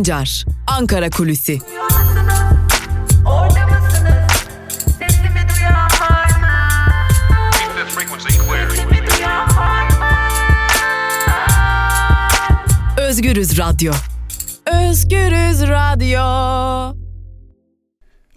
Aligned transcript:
Sancar, 0.00 0.44
Ankara 0.66 1.10
Kulüsi. 1.10 1.58
Özgürüz 12.98 13.58
Radyo. 13.58 13.92
Özgürüz 14.66 15.62
Radyo. 15.62 16.96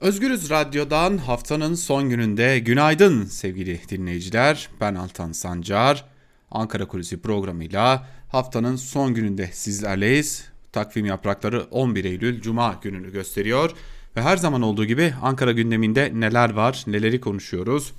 Özgürüz 0.01 0.49
Radyo'dan 0.49 1.17
haftanın 1.17 1.75
son 1.75 2.09
gününde 2.09 2.59
günaydın 2.59 3.25
sevgili 3.25 3.81
dinleyiciler. 3.89 4.69
Ben 4.81 4.95
Altan 4.95 5.31
Sancar. 5.31 6.05
Ankara 6.51 6.87
Kulisi 6.87 7.21
programıyla 7.21 8.07
haftanın 8.27 8.75
son 8.75 9.13
gününde 9.13 9.49
sizlerleyiz. 9.53 10.52
Takvim 10.73 11.05
yaprakları 11.05 11.63
11 11.71 12.05
Eylül 12.05 12.41
Cuma 12.41 12.79
gününü 12.81 13.11
gösteriyor. 13.11 13.71
Ve 14.15 14.21
her 14.21 14.37
zaman 14.37 14.61
olduğu 14.61 14.85
gibi 14.85 15.13
Ankara 15.21 15.51
gündeminde 15.51 16.11
neler 16.13 16.49
var, 16.49 16.83
neleri 16.87 17.21
konuşuyoruz, 17.21 17.93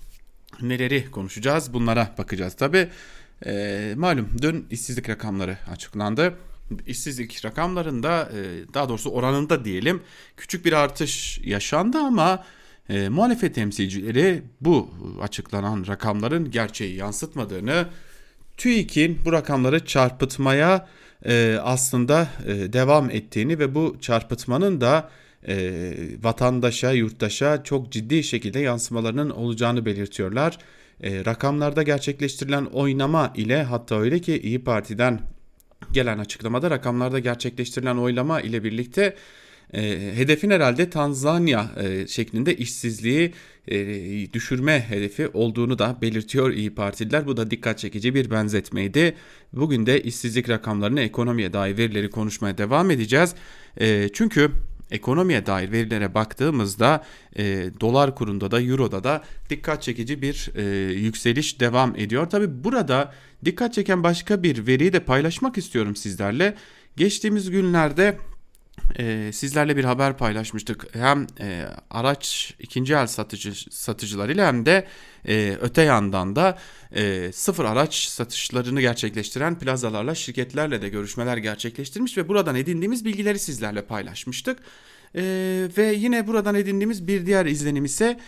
neleri 0.63 1.11
konuşacağız 1.11 1.73
bunlara 1.73 2.15
bakacağız. 2.19 2.55
Tabi 2.55 2.89
e, 3.47 3.95
malum 3.97 4.29
dün 4.43 4.67
işsizlik 4.71 5.09
rakamları 5.09 5.59
açıklandı. 5.73 6.35
İşsizlik 6.87 7.45
rakamlarında 7.45 8.29
e, 8.33 8.75
daha 8.75 8.89
doğrusu 8.89 9.11
oranında 9.11 9.65
diyelim 9.65 10.03
küçük 10.37 10.65
bir 10.65 10.73
artış 10.73 11.41
yaşandı 11.45 11.99
ama 11.99 12.45
e, 12.89 13.09
muhalefet 13.09 13.55
temsilcileri 13.55 14.43
bu 14.61 14.91
açıklanan 15.23 15.85
rakamların 15.89 16.51
gerçeği 16.51 16.97
yansıtmadığını 16.97 17.87
TÜİK'in 18.57 19.21
bu 19.25 19.33
rakamları 19.33 19.87
çarpıtmaya 19.87 20.89
e, 21.27 21.59
aslında 21.63 22.29
e, 22.47 22.73
devam 22.73 23.11
ettiğini 23.11 23.59
ve 23.59 23.75
bu 23.75 23.97
çarpıtmanın 24.01 24.81
da 24.81 25.11
e, 25.49 25.83
vatandaşa, 26.23 26.93
yurttaşa 26.93 27.65
çok 27.65 27.93
ciddi 27.93 28.25
şekilde 28.25 28.59
yansımalarının 28.59 29.31
olacağını 29.31 29.85
belirtiyorlar. 29.87 30.59
E, 31.03 31.25
rakamlarda 31.25 31.83
gerçekleştirilen 31.83 32.65
oynama 32.65 33.33
ile 33.37 33.63
hatta 33.63 34.01
öyle 34.01 34.19
ki 34.19 34.41
İyi 34.41 34.65
Parti'den 34.65 35.21
gelen 35.93 36.19
açıklamada 36.19 36.71
rakamlarda 36.71 37.19
gerçekleştirilen 37.19 37.97
oylama 37.97 38.41
ile 38.41 38.65
birlikte 38.65 39.17
e, 39.75 39.83
hedefin 40.15 40.51
herhalde 40.51 40.91
Tanzanya 40.91 41.71
e, 41.83 42.07
şeklinde 42.07 42.57
işsizliği 42.57 43.33
düşürme 44.33 44.85
hedefi 44.89 45.29
olduğunu 45.29 45.79
da 45.79 45.97
belirtiyor 46.03 46.51
İyi 46.51 46.75
Partililer. 46.75 47.27
Bu 47.27 47.37
da 47.37 47.51
dikkat 47.51 47.79
çekici 47.79 48.15
bir 48.15 48.31
benzetmeydi. 48.31 49.15
Bugün 49.53 49.87
de 49.87 50.03
işsizlik 50.03 50.49
rakamlarını 50.49 51.01
ekonomiye 51.01 51.53
dair 51.53 51.77
verileri 51.77 52.11
konuşmaya 52.11 52.59
devam 52.59 52.91
edeceğiz. 52.91 53.35
E, 53.81 54.09
çünkü 54.13 54.51
ekonomiye 54.91 55.47
dair 55.47 55.73
verilere 55.73 56.15
baktığımızda 56.15 57.05
e, 57.39 57.71
dolar 57.81 58.15
kurunda 58.15 58.51
da 58.51 58.63
euroda 58.63 59.05
da 59.05 59.23
dikkat 59.51 59.83
çekici 59.83 60.23
bir 60.23 60.51
e, 60.55 60.93
yükseliş 60.93 61.61
devam 61.61 61.97
ediyor. 61.97 62.31
Tabi 62.31 62.65
burada 62.65 63.15
dikkat 63.45 63.75
çeken 63.75 64.03
başka 64.03 64.43
bir 64.43 64.67
veriyi 64.67 64.93
de 64.93 65.01
paylaşmak 65.01 65.59
istiyorum 65.59 65.97
sizlerle. 65.97 66.55
Geçtiğimiz 66.97 67.51
günlerde 67.51 68.19
e, 68.99 69.33
sizlerle 69.33 69.77
bir 69.77 69.85
haber 69.85 70.17
paylaşmıştık. 70.17 70.95
Hem 70.95 71.27
e, 71.41 71.67
araç 71.91 72.55
ikinci 72.59 72.95
el 72.95 73.07
satıcı 73.07 73.75
satıcılarıyla 73.75 74.47
hem 74.47 74.67
de 74.67 74.87
e, 75.29 75.57
öte 75.61 75.83
yandan 75.83 76.37
da 76.37 76.59
e, 76.93 77.33
sıfır 77.33 77.65
araç 77.65 77.95
satışlarını 77.95 78.81
gerçekleştiren 78.81 79.59
plazalarla 79.59 80.15
şirketlerle 80.15 80.83
de 80.83 80.89
görüşmeler 80.89 81.37
gerçekleştirmiş 81.37 82.19
ve 82.19 82.29
buradan 82.29 82.55
edindiğimiz 82.55 83.05
bilgileri 83.05 83.39
sizlerle 83.39 83.83
paylaşmıştık. 83.83 84.59
E, 85.17 85.23
ve 85.79 85.95
yine 85.97 86.27
buradan 86.27 86.55
edindiğimiz 86.55 87.07
bir 87.07 87.27
diğer 87.27 87.47
izlenim 87.47 87.85
ise 87.85 88.21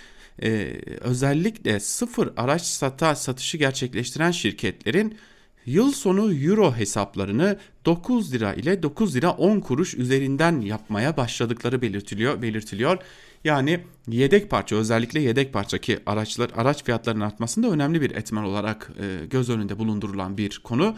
e, 0.43 0.72
özellikle 1.00 1.81
sıfır 1.81 2.33
araç 2.37 2.62
sata 2.62 3.15
satışı 3.15 3.56
gerçekleştiren 3.56 4.31
şirketlerin 4.31 5.19
yıl 5.66 5.93
sonu 5.93 6.34
euro 6.34 6.75
hesaplarını 6.75 7.59
9 7.84 8.32
lira 8.32 8.54
ile 8.54 8.82
9 8.82 9.16
lira 9.16 9.31
10 9.31 9.60
kuruş 9.60 9.94
üzerinden 9.94 10.60
yapmaya 10.60 11.16
başladıkları 11.16 11.82
belirtiliyor. 11.82 12.43
belirtiliyor. 12.43 12.99
Yani 13.44 13.81
yedek 14.09 14.50
parça 14.50 14.77
özellikle 14.77 15.21
yedek 15.21 15.53
parça 15.53 15.78
ki 15.78 15.99
araçlar 16.06 16.50
araç 16.56 16.84
fiyatlarının 16.84 17.25
artmasında 17.25 17.71
önemli 17.71 18.00
bir 18.00 18.10
etmen 18.10 18.43
olarak 18.43 18.91
e, 19.00 19.27
göz 19.27 19.50
önünde 19.50 19.78
bulundurulan 19.78 20.37
bir 20.37 20.60
konu. 20.65 20.97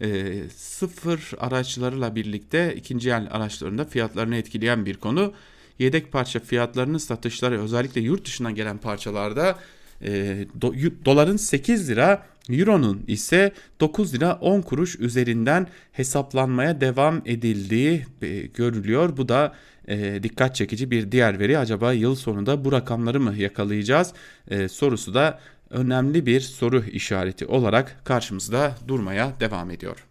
E, 0.00 0.34
sıfır 0.56 1.32
araçlarıyla 1.38 2.14
birlikte 2.14 2.74
ikinci 2.76 3.10
el 3.10 3.28
araçlarında 3.30 3.84
fiyatlarını 3.84 4.36
etkileyen 4.36 4.86
bir 4.86 4.96
konu. 4.96 5.32
Yedek 5.78 6.12
parça 6.12 6.40
fiyatlarının 6.40 6.98
satışları 6.98 7.62
özellikle 7.62 8.00
yurt 8.00 8.24
dışından 8.24 8.54
gelen 8.54 8.78
parçalarda 8.78 9.58
e, 10.02 10.46
do, 10.60 10.74
doların 11.04 11.36
8 11.36 11.88
lira 11.88 12.26
Euro'nun 12.50 13.04
ise 13.06 13.52
9 13.80 14.14
lira 14.14 14.38
10 14.40 14.60
kuruş 14.62 15.00
üzerinden 15.00 15.66
hesaplanmaya 15.92 16.80
devam 16.80 17.22
edildiği 17.26 18.06
e, 18.22 18.40
görülüyor. 18.40 19.16
Bu 19.16 19.28
da 19.28 19.54
e, 19.88 20.22
dikkat 20.22 20.54
çekici 20.54 20.90
bir 20.90 21.12
diğer 21.12 21.38
veri. 21.38 21.58
Acaba 21.58 21.92
yıl 21.92 22.14
sonunda 22.14 22.64
bu 22.64 22.72
rakamları 22.72 23.20
mı 23.20 23.34
yakalayacağız 23.36 24.12
e, 24.50 24.68
sorusu 24.68 25.14
da 25.14 25.40
önemli 25.70 26.26
bir 26.26 26.40
soru 26.40 26.84
işareti 26.84 27.46
olarak 27.46 28.04
karşımızda 28.04 28.74
durmaya 28.88 29.40
devam 29.40 29.70
ediyor. 29.70 30.06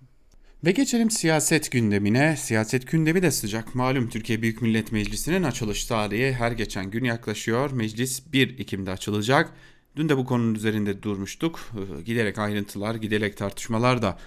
Ve 0.65 0.71
geçelim 0.71 1.11
siyaset 1.11 1.71
gündemine. 1.71 2.37
Siyaset 2.37 2.87
gündemi 2.87 3.21
de 3.21 3.31
sıcak. 3.31 3.75
Malum 3.75 4.09
Türkiye 4.09 4.41
Büyük 4.41 4.61
Millet 4.61 4.91
Meclisi'nin 4.91 5.43
açılış 5.43 5.85
tarihi 5.85 6.33
her 6.33 6.51
geçen 6.51 6.91
gün 6.91 7.03
yaklaşıyor. 7.03 7.71
Meclis 7.71 8.33
1 8.33 8.59
Ekim'de 8.59 8.91
açılacak. 8.91 9.53
Dün 9.99 10.09
de 10.09 10.17
bu 10.17 10.25
konunun 10.25 10.55
üzerinde 10.55 11.03
durmuştuk. 11.03 11.59
Ee, 11.99 12.01
giderek 12.01 12.37
ayrıntılar, 12.37 12.95
giderek 12.95 13.37
tartışmalar 13.37 14.01
da 14.01 14.17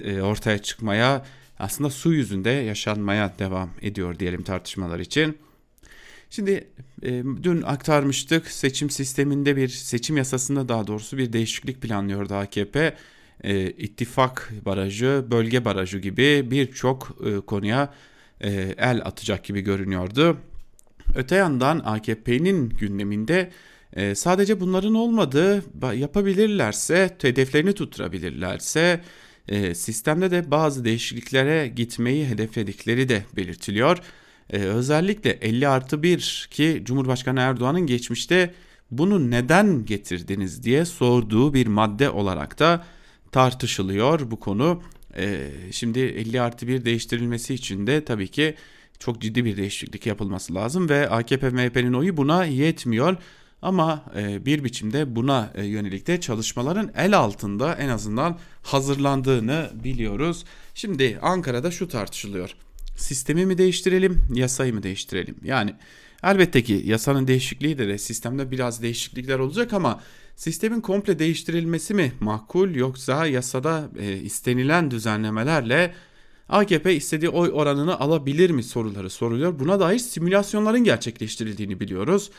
e, 0.00 0.20
ortaya 0.20 0.58
çıkmaya, 0.58 1.26
aslında 1.58 1.90
su 1.90 2.12
yüzünde 2.12 2.50
yaşanmaya 2.50 3.34
devam 3.38 3.70
ediyor 3.82 4.18
diyelim 4.18 4.42
tartışmalar 4.42 4.98
için. 4.98 5.38
Şimdi 6.30 6.68
e, 7.02 7.22
dün 7.42 7.62
aktarmıştık 7.62 8.46
seçim 8.46 8.90
sisteminde 8.90 9.56
bir 9.56 9.68
seçim 9.68 10.16
yasasında 10.16 10.68
daha 10.68 10.86
doğrusu 10.86 11.18
bir 11.18 11.32
değişiklik 11.32 11.82
planlıyordu 11.82 12.34
AKP. 12.34 12.96
E, 13.44 13.70
ittifak 13.70 14.52
barajı, 14.64 15.24
bölge 15.30 15.64
barajı 15.64 15.98
gibi 15.98 16.50
birçok 16.50 17.16
e, 17.26 17.40
konuya 17.40 17.94
el 18.78 19.00
atacak 19.04 19.44
gibi 19.44 19.60
görünüyordu. 19.60 20.38
Öte 21.14 21.36
yandan 21.36 21.82
AKP'nin 21.84 22.68
gündeminde 22.68 23.50
e, 23.96 24.14
sadece 24.14 24.60
bunların 24.60 24.94
olmadığı 24.94 25.64
yapabilirlerse, 25.94 27.16
hedeflerini 27.22 27.72
tutturabilirlerse 27.72 29.00
e, 29.48 29.74
sistemde 29.74 30.30
de 30.30 30.50
bazı 30.50 30.84
değişikliklere 30.84 31.68
gitmeyi 31.68 32.26
hedefledikleri 32.26 33.08
de 33.08 33.24
belirtiliyor. 33.36 33.98
E, 34.50 34.58
özellikle 34.58 35.30
50 35.30 35.68
artı 35.68 36.02
1 36.02 36.48
ki 36.50 36.82
Cumhurbaşkanı 36.84 37.40
Erdoğan'ın 37.40 37.86
geçmişte 37.86 38.54
bunu 38.90 39.30
neden 39.30 39.84
getirdiniz 39.84 40.62
diye 40.62 40.84
sorduğu 40.84 41.54
bir 41.54 41.66
madde 41.66 42.10
olarak 42.10 42.58
da 42.58 42.84
tartışılıyor 43.32 44.30
bu 44.30 44.40
konu. 44.40 44.82
E, 45.16 45.50
şimdi 45.70 45.98
50 46.00 46.40
artı 46.40 46.68
1 46.68 46.84
değiştirilmesi 46.84 47.54
için 47.54 47.86
de 47.86 48.04
tabii 48.04 48.28
ki 48.28 48.54
çok 48.98 49.20
ciddi 49.20 49.44
bir 49.44 49.56
değişiklik 49.56 50.06
yapılması 50.06 50.54
lazım 50.54 50.88
ve 50.88 51.10
AKP 51.10 51.50
MHP'nin 51.50 51.92
oyu 51.92 52.16
buna 52.16 52.44
yetmiyor. 52.44 53.16
Ama 53.62 54.04
e, 54.16 54.46
bir 54.46 54.64
biçimde 54.64 55.16
buna 55.16 55.52
e, 55.54 55.64
yönelik 55.64 56.06
de 56.06 56.20
çalışmaların 56.20 56.90
el 56.96 57.18
altında 57.18 57.74
en 57.74 57.88
azından 57.88 58.38
hazırlandığını 58.62 59.70
biliyoruz. 59.84 60.44
Şimdi 60.74 61.18
Ankara'da 61.22 61.70
şu 61.70 61.88
tartışılıyor. 61.88 62.50
Sistemi 62.96 63.46
mi 63.46 63.58
değiştirelim, 63.58 64.22
yasayı 64.34 64.74
mı 64.74 64.82
değiştirelim? 64.82 65.36
Yani 65.44 65.74
elbette 66.22 66.62
ki 66.62 66.82
yasanın 66.84 67.26
değişikliği 67.26 67.78
de 67.78 67.98
sistemde 67.98 68.50
biraz 68.50 68.82
değişiklikler 68.82 69.38
olacak 69.38 69.72
ama 69.72 70.00
sistemin 70.36 70.80
komple 70.80 71.18
değiştirilmesi 71.18 71.94
mi 71.94 72.12
makul 72.20 72.74
yoksa 72.74 73.26
yasada 73.26 73.88
e, 73.98 74.16
istenilen 74.16 74.90
düzenlemelerle 74.90 75.94
AKP 76.48 76.94
istediği 76.94 77.28
oy 77.28 77.50
oranını 77.52 78.00
alabilir 78.00 78.50
mi 78.50 78.62
soruları 78.62 79.10
soruluyor. 79.10 79.58
Buna 79.58 79.80
dair 79.80 79.98
simülasyonların 79.98 80.84
gerçekleştirildiğini 80.84 81.80
biliyoruz. 81.80 82.30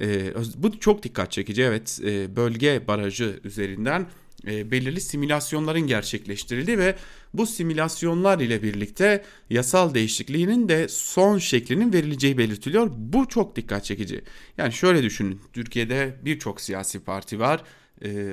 E, 0.00 0.34
bu 0.56 0.80
çok 0.80 1.02
dikkat 1.02 1.32
çekici 1.32 1.62
evet 1.62 2.00
e, 2.04 2.36
bölge 2.36 2.86
barajı 2.88 3.40
üzerinden 3.44 4.06
e, 4.46 4.70
belirli 4.70 5.00
simülasyonların 5.00 5.80
gerçekleştirildi 5.80 6.78
ve 6.78 6.96
bu 7.34 7.46
simülasyonlar 7.46 8.40
ile 8.40 8.62
birlikte 8.62 9.24
yasal 9.50 9.94
değişikliğinin 9.94 10.68
de 10.68 10.88
son 10.88 11.38
şeklinin 11.38 11.92
verileceği 11.92 12.38
belirtiliyor. 12.38 12.90
Bu 12.96 13.28
çok 13.28 13.56
dikkat 13.56 13.84
çekici. 13.84 14.22
Yani 14.58 14.72
şöyle 14.72 15.02
düşünün 15.02 15.40
Türkiye'de 15.52 16.16
birçok 16.24 16.60
siyasi 16.60 17.00
parti 17.00 17.40
var. 17.40 17.64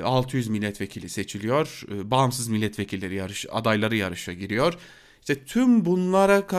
600 0.04 0.48
e, 0.48 0.52
milletvekili 0.52 1.10
seçiliyor. 1.10 1.82
Bağımsız 1.90 2.48
milletvekilleri 2.48 3.16
yarış, 3.16 3.46
adayları 3.52 3.96
yarışa 3.96 4.34
giriyor. 4.34 4.74
İşte 5.20 5.46
tüm 5.46 5.86
bunlara 5.86 6.50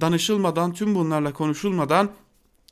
danışılmadan, 0.00 0.72
tüm 0.72 0.94
bunlarla 0.94 1.32
konuşulmadan 1.32 2.10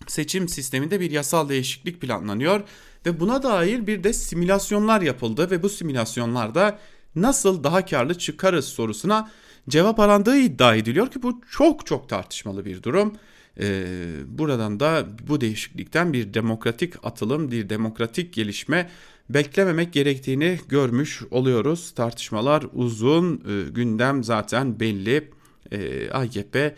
seçim 0.07 0.49
sisteminde 0.49 1.01
bir 1.01 1.11
yasal 1.11 1.49
değişiklik 1.49 2.01
planlanıyor 2.01 2.61
ve 3.07 3.21
buna 3.21 3.43
dair 3.43 3.87
bir 3.87 4.05
de 4.05 4.13
simülasyonlar 4.13 5.03
yapıldı 5.03 5.51
ve 5.51 5.63
bu 5.63 5.69
simülasyonlarda 5.69 6.79
nasıl 7.15 7.65
daha 7.65 7.85
karlı 7.85 8.19
çıkarız 8.19 8.65
sorusuna 8.65 9.31
cevap 9.69 10.01
arandığı 10.01 10.39
iddia 10.39 10.75
ediliyor 10.75 11.11
ki 11.11 11.23
bu 11.23 11.41
çok 11.51 11.87
çok 11.87 12.09
tartışmalı 12.09 12.65
bir 12.65 12.83
durum. 12.83 13.13
Ee, 13.61 13.85
buradan 14.27 14.81
da 14.81 15.07
bu 15.29 15.41
değişiklikten 15.41 16.13
bir 16.13 16.35
demokratik 16.35 16.95
atılım, 17.03 17.51
bir 17.51 17.69
demokratik 17.69 18.33
gelişme 18.33 18.91
beklememek 19.31 19.93
gerektiğini 19.93 20.59
görmüş 20.69 21.23
oluyoruz. 21.31 21.95
Tartışmalar 21.95 22.67
uzun, 22.73 23.35
e, 23.35 23.71
gündem 23.71 24.25
zaten 24.25 24.81
belli. 24.81 25.31
E, 25.73 26.11
AKP 26.11 26.75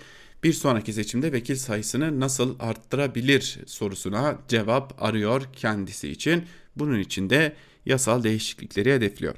bir 0.47 0.53
sonraki 0.53 0.93
seçimde 0.93 1.33
vekil 1.33 1.57
sayısını 1.57 2.21
nasıl 2.21 2.57
arttırabilir 2.61 3.59
sorusuna 3.67 4.39
cevap 4.49 5.03
arıyor 5.03 5.43
kendisi 5.57 6.09
için. 6.09 6.45
Bunun 6.77 6.99
için 6.99 7.31
de 7.31 7.57
yasal 7.87 8.23
değişiklikleri 8.23 8.93
hedefliyor. 8.95 9.35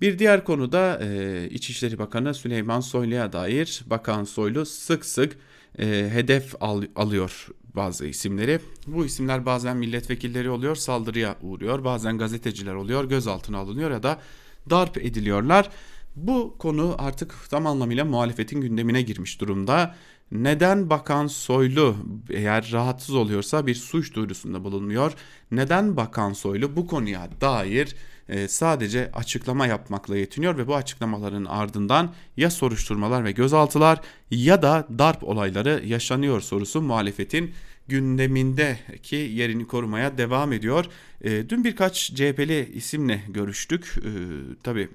Bir 0.00 0.18
diğer 0.18 0.44
konuda 0.44 1.00
e, 1.02 1.48
İçişleri 1.50 1.98
Bakanı 1.98 2.34
Süleyman 2.34 2.80
Soylu'ya 2.80 3.32
dair 3.32 3.82
Bakan 3.86 4.24
Soylu 4.24 4.66
sık 4.66 5.04
sık 5.04 5.36
e, 5.78 6.10
hedef 6.12 6.54
al, 6.60 6.82
alıyor 6.96 7.48
bazı 7.76 8.06
isimleri. 8.06 8.60
Bu 8.86 9.06
isimler 9.06 9.46
bazen 9.46 9.76
milletvekilleri 9.76 10.50
oluyor, 10.50 10.76
saldırıya 10.76 11.36
uğruyor, 11.42 11.84
bazen 11.84 12.18
gazeteciler 12.18 12.74
oluyor, 12.74 13.04
gözaltına 13.04 13.58
alınıyor 13.58 13.90
ya 13.90 14.02
da 14.02 14.20
darp 14.70 14.98
ediliyorlar. 14.98 15.70
Bu 16.16 16.54
konu 16.58 16.94
artık 16.98 17.34
tam 17.50 17.66
anlamıyla 17.66 18.04
muhalefetin 18.04 18.60
gündemine 18.60 19.02
girmiş 19.02 19.40
durumda. 19.40 19.94
Neden 20.32 20.90
Bakan 20.90 21.26
Soylu 21.26 21.96
eğer 22.30 22.70
rahatsız 22.72 23.14
oluyorsa 23.14 23.66
bir 23.66 23.74
suç 23.74 24.14
duyurusunda 24.14 24.64
bulunmuyor? 24.64 25.12
Neden 25.50 25.96
Bakan 25.96 26.32
Soylu 26.32 26.76
bu 26.76 26.86
konuya 26.86 27.28
dair 27.40 27.96
e, 28.28 28.48
sadece 28.48 29.10
açıklama 29.12 29.66
yapmakla 29.66 30.16
yetiniyor 30.16 30.58
ve 30.58 30.66
bu 30.66 30.76
açıklamaların 30.76 31.44
ardından 31.44 32.14
ya 32.36 32.50
soruşturmalar 32.50 33.24
ve 33.24 33.32
gözaltılar 33.32 34.00
ya 34.30 34.62
da 34.62 34.86
darp 34.98 35.24
olayları 35.24 35.82
yaşanıyor 35.86 36.40
sorusu 36.40 36.82
muhalefetin 36.82 37.54
gündemindeki 37.88 39.16
yerini 39.16 39.66
korumaya 39.66 40.18
devam 40.18 40.52
ediyor. 40.52 40.84
E, 41.20 41.48
dün 41.48 41.64
birkaç 41.64 42.14
CHP'li 42.14 42.72
isimle 42.74 43.22
görüştük. 43.28 43.94
E, 43.96 44.10
tabii 44.62 44.88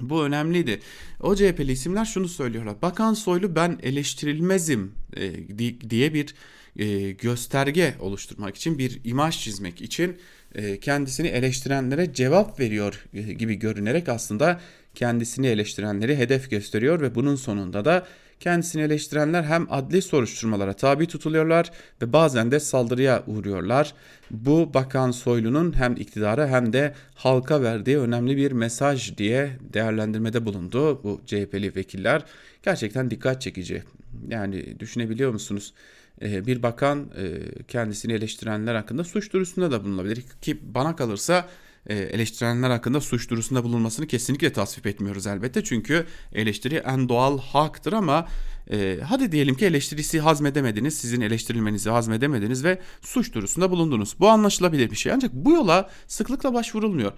bu 0.00 0.24
önemliydi. 0.24 0.80
O 1.20 1.36
CHP'li 1.36 1.72
isimler 1.72 2.04
şunu 2.04 2.28
söylüyorlar. 2.28 2.82
Bakan 2.82 3.14
Soylu 3.14 3.54
ben 3.54 3.78
eleştirilmezim 3.82 4.92
e, 5.16 5.58
diye 5.90 6.14
bir 6.14 6.34
e, 6.76 7.10
gösterge 7.10 7.94
oluşturmak 8.00 8.56
için 8.56 8.78
bir 8.78 9.00
imaj 9.04 9.38
çizmek 9.38 9.82
için 9.82 10.16
e, 10.54 10.80
kendisini 10.80 11.28
eleştirenlere 11.28 12.14
cevap 12.14 12.60
veriyor 12.60 13.04
gibi 13.38 13.54
görünerek 13.54 14.08
aslında 14.08 14.60
kendisini 14.94 15.46
eleştirenleri 15.46 16.16
hedef 16.16 16.50
gösteriyor 16.50 17.00
ve 17.00 17.14
bunun 17.14 17.36
sonunda 17.36 17.84
da 17.84 18.06
kendisini 18.40 18.82
eleştirenler 18.82 19.42
hem 19.42 19.66
adli 19.70 20.02
soruşturmalara 20.02 20.72
tabi 20.72 21.06
tutuluyorlar 21.06 21.70
ve 22.02 22.12
bazen 22.12 22.50
de 22.50 22.60
saldırıya 22.60 23.22
uğruyorlar. 23.26 23.94
Bu 24.30 24.74
Bakan 24.74 25.10
Soylu'nun 25.10 25.76
hem 25.76 25.96
iktidara 25.96 26.48
hem 26.48 26.72
de 26.72 26.94
halka 27.14 27.62
verdiği 27.62 27.98
önemli 27.98 28.36
bir 28.36 28.52
mesaj 28.52 29.16
diye 29.16 29.50
değerlendirmede 29.72 30.44
bulundu 30.46 31.02
bu 31.04 31.20
CHP'li 31.26 31.76
vekiller. 31.76 32.22
Gerçekten 32.62 33.10
dikkat 33.10 33.40
çekici. 33.40 33.82
Yani 34.28 34.80
düşünebiliyor 34.80 35.32
musunuz? 35.32 35.74
Ee, 36.22 36.46
bir 36.46 36.62
bakan 36.62 37.10
e, 37.16 37.38
kendisini 37.68 38.12
eleştirenler 38.12 38.74
hakkında 38.74 39.04
suç 39.04 39.32
duyurusunda 39.32 39.70
da 39.70 39.84
bulunabilir 39.84 40.22
ki 40.42 40.58
bana 40.62 40.96
kalırsa 40.96 41.48
eleştirenler 41.90 42.70
hakkında 42.70 43.00
suç 43.00 43.30
duyurusunda 43.30 43.64
bulunmasını 43.64 44.06
kesinlikle 44.06 44.52
tasvip 44.52 44.86
etmiyoruz 44.86 45.26
elbette. 45.26 45.64
Çünkü 45.64 46.06
eleştiri 46.32 46.74
en 46.74 47.08
doğal 47.08 47.38
haktır 47.38 47.92
ama 47.92 48.28
e, 48.70 48.98
hadi 49.04 49.32
diyelim 49.32 49.54
ki 49.54 49.66
eleştirisi 49.66 50.20
hazmedemediniz, 50.20 50.94
sizin 50.98 51.20
eleştirilmenizi 51.20 51.90
hazmedemediniz 51.90 52.64
ve 52.64 52.78
suç 53.00 53.32
duyurusunda 53.34 53.70
bulundunuz. 53.70 54.16
Bu 54.20 54.28
anlaşılabilir 54.28 54.90
bir 54.90 54.96
şey 54.96 55.12
ancak 55.12 55.32
bu 55.32 55.52
yola 55.52 55.90
sıklıkla 56.06 56.54
başvurulmuyor. 56.54 57.12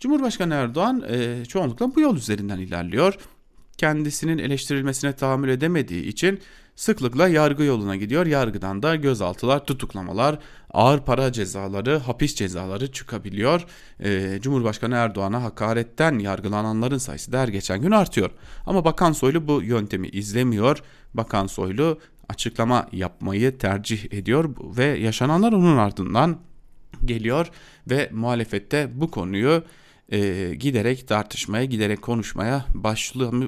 Cumhurbaşkanı 0.00 0.54
Erdoğan 0.54 1.04
e, 1.08 1.44
çoğunlukla 1.44 1.94
bu 1.94 2.00
yol 2.00 2.16
üzerinden 2.16 2.58
ilerliyor. 2.58 3.14
Kendisinin 3.78 4.38
eleştirilmesine 4.38 5.12
tahammül 5.12 5.48
edemediği 5.48 6.04
için 6.04 6.40
sıklıkla 6.80 7.28
yargı 7.28 7.62
yoluna 7.62 7.96
gidiyor. 7.96 8.26
Yargıdan 8.26 8.82
da 8.82 8.96
gözaltılar, 8.96 9.66
tutuklamalar, 9.66 10.38
ağır 10.70 11.00
para 11.00 11.32
cezaları, 11.32 11.98
hapis 11.98 12.34
cezaları 12.34 12.92
çıkabiliyor. 12.92 13.66
Ee, 14.04 14.38
Cumhurbaşkanı 14.42 14.94
Erdoğan'a 14.94 15.42
hakaretten 15.42 16.18
yargılananların 16.18 16.98
sayısı 16.98 17.32
da 17.32 17.40
her 17.40 17.48
geçen 17.48 17.80
gün 17.80 17.90
artıyor. 17.90 18.30
Ama 18.66 18.84
Bakan 18.84 19.12
Soylu 19.12 19.48
bu 19.48 19.62
yöntemi 19.62 20.08
izlemiyor. 20.08 20.82
Bakan 21.14 21.46
Soylu 21.46 22.00
açıklama 22.28 22.88
yapmayı 22.92 23.58
tercih 23.58 24.12
ediyor 24.12 24.50
ve 24.76 24.84
yaşananlar 24.84 25.52
onun 25.52 25.76
ardından 25.76 26.38
geliyor 27.04 27.50
ve 27.90 28.10
muhalefette 28.12 28.90
bu 28.94 29.10
konuyu 29.10 29.64
e, 30.12 30.50
giderek 30.54 31.08
tartışmaya, 31.08 31.64
giderek 31.64 32.02
konuşmaya 32.02 32.64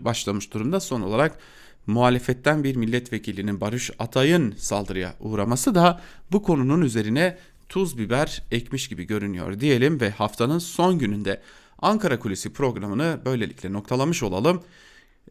başlamış 0.05 0.55
durumda. 0.55 0.81
Son 0.81 1.01
olarak 1.01 1.39
muhalefetten 1.87 2.65
bir 2.65 2.77
milletvekilinin 2.77 3.61
Barış 3.61 3.91
Atay'ın 3.99 4.55
saldırıya 4.59 5.15
uğraması 5.21 5.75
da 5.75 6.01
bu 6.33 6.43
konunun 6.43 6.83
üzerine 6.83 7.39
tuz 7.69 7.99
biber 7.99 8.43
ekmiş 8.51 8.89
gibi 8.89 9.05
görünüyor 9.05 9.61
diyelim 9.61 10.01
ve 10.01 10.11
haftanın 10.11 10.59
son 10.59 10.99
gününde 10.99 11.41
Ankara 11.79 12.19
Kulisi 12.19 12.53
programını 12.53 13.21
böylelikle 13.25 13.73
noktalamış 13.73 14.23
olalım. 14.23 14.63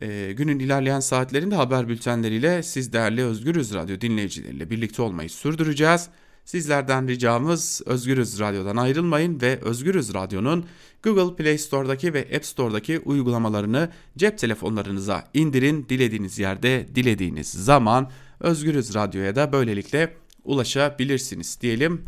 Ee, 0.02 0.34
günün 0.38 0.60
ilerleyen 0.60 1.00
saatlerinde 1.00 1.56
haber 1.56 1.88
bültenleriyle 1.88 2.64
siz 2.64 2.94
değerli 2.94 3.24
Özgürüz 3.24 3.74
Radyo 3.74 4.02
dinleyicileriyle 4.02 4.70
birlikte 4.70 5.02
olmayı 5.02 5.30
sürdüreceğiz. 5.30 6.10
Sizlerden 6.46 7.08
ricamız 7.08 7.82
Özgürüz 7.86 8.40
Radyo'dan 8.40 8.78
ayrılmayın 8.78 9.42
ve 9.42 9.60
Özgürüz 9.62 10.14
Radyo'nun 10.14 10.66
Google 11.04 11.36
Play 11.36 11.58
Store'daki 11.58 12.14
ve 12.14 12.28
App 12.36 12.46
Store'daki 12.46 13.00
uygulamalarını 13.00 13.90
cep 14.18 14.38
telefonlarınıza 14.38 15.24
indirin. 15.34 15.86
Dilediğiniz 15.90 16.40
yerde, 16.40 16.88
dilediğiniz 16.96 17.48
zaman 17.52 18.12
Özgürüz 18.40 18.96
Radyo'ya 18.96 19.36
da 19.36 19.52
böylelikle 19.52 20.14
ulaşabilirsiniz 20.44 21.62
diyelim. 21.62 22.06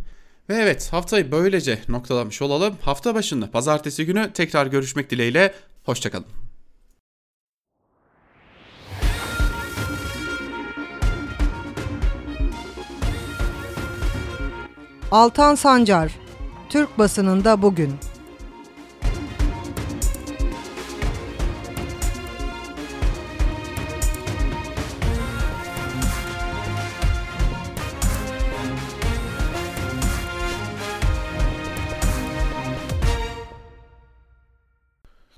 Ve 0.49 0.55
evet 0.55 0.93
haftayı 0.93 1.31
böylece 1.31 1.79
noktalamış 1.87 2.41
olalım. 2.41 2.75
Hafta 2.81 3.15
başında 3.15 3.51
pazartesi 3.51 4.05
günü 4.05 4.31
tekrar 4.33 4.67
görüşmek 4.67 5.09
dileğiyle. 5.09 5.53
Hoşçakalın. 5.83 6.42
Altan 15.13 15.55
Sancar, 15.55 16.11
Türk 16.69 16.97
basınında 16.97 17.61
bugün. 17.61 17.93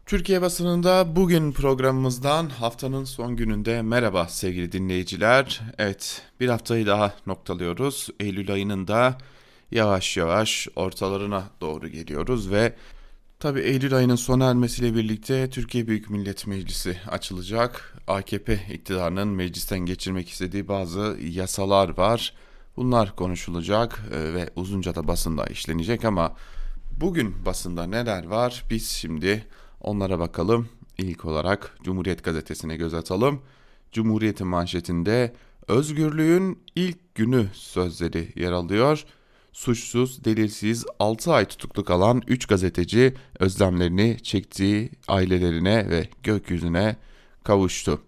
Türkiye 0.05 0.41
basınında 0.41 1.15
bugün 1.15 1.51
programımızdan 1.51 2.49
haftanın 2.49 3.05
son 3.05 3.35
gününde 3.35 3.81
merhaba 3.81 4.27
sevgili 4.27 4.71
dinleyiciler. 4.71 5.61
Evet 5.77 6.21
bir 6.39 6.49
haftayı 6.49 6.85
daha 6.85 7.13
noktalıyoruz. 7.27 8.09
Eylül 8.19 8.53
ayının 8.53 8.87
da 8.87 9.17
yavaş 9.71 10.17
yavaş 10.17 10.67
ortalarına 10.75 11.49
doğru 11.61 11.87
geliyoruz 11.87 12.51
ve 12.51 12.75
tabi 13.39 13.59
Eylül 13.59 13.95
ayının 13.95 14.15
sona 14.15 14.49
ermesiyle 14.49 14.95
birlikte 14.95 15.49
Türkiye 15.49 15.87
Büyük 15.87 16.09
Millet 16.09 16.47
Meclisi 16.47 16.97
açılacak. 17.07 17.97
AKP 18.07 18.59
iktidarının 18.73 19.27
meclisten 19.27 19.79
geçirmek 19.79 20.29
istediği 20.29 20.67
bazı 20.67 21.17
yasalar 21.21 21.97
var. 21.97 22.33
Bunlar 22.77 23.15
konuşulacak 23.15 24.01
e, 24.13 24.33
ve 24.33 24.49
uzunca 24.55 24.95
da 24.95 25.07
basında 25.07 25.45
işlenecek 25.45 26.05
ama 26.05 26.35
bugün 27.01 27.45
basında 27.45 27.87
neler 27.87 28.25
var 28.25 28.63
biz 28.69 28.89
şimdi 28.89 29.47
onlara 29.81 30.19
bakalım. 30.19 30.69
İlk 30.97 31.25
olarak 31.25 31.77
Cumhuriyet 31.83 32.23
Gazetesi'ne 32.23 32.75
göz 32.75 32.93
atalım. 32.93 33.41
Cumhuriyet'in 33.91 34.47
manşetinde 34.47 35.33
özgürlüğün 35.67 36.59
ilk 36.75 37.15
günü 37.15 37.47
sözleri 37.53 38.33
yer 38.35 38.51
alıyor 38.51 39.05
suçsuz, 39.55 40.25
delilsiz 40.25 40.85
6 40.99 41.33
ay 41.33 41.45
tutuklu 41.45 41.83
kalan 41.83 42.21
3 42.27 42.45
gazeteci 42.45 43.13
özlemlerini 43.39 44.17
çektiği 44.23 44.91
ailelerine 45.07 45.89
ve 45.89 46.09
gökyüzüne 46.23 46.95
kavuştu. 47.43 48.01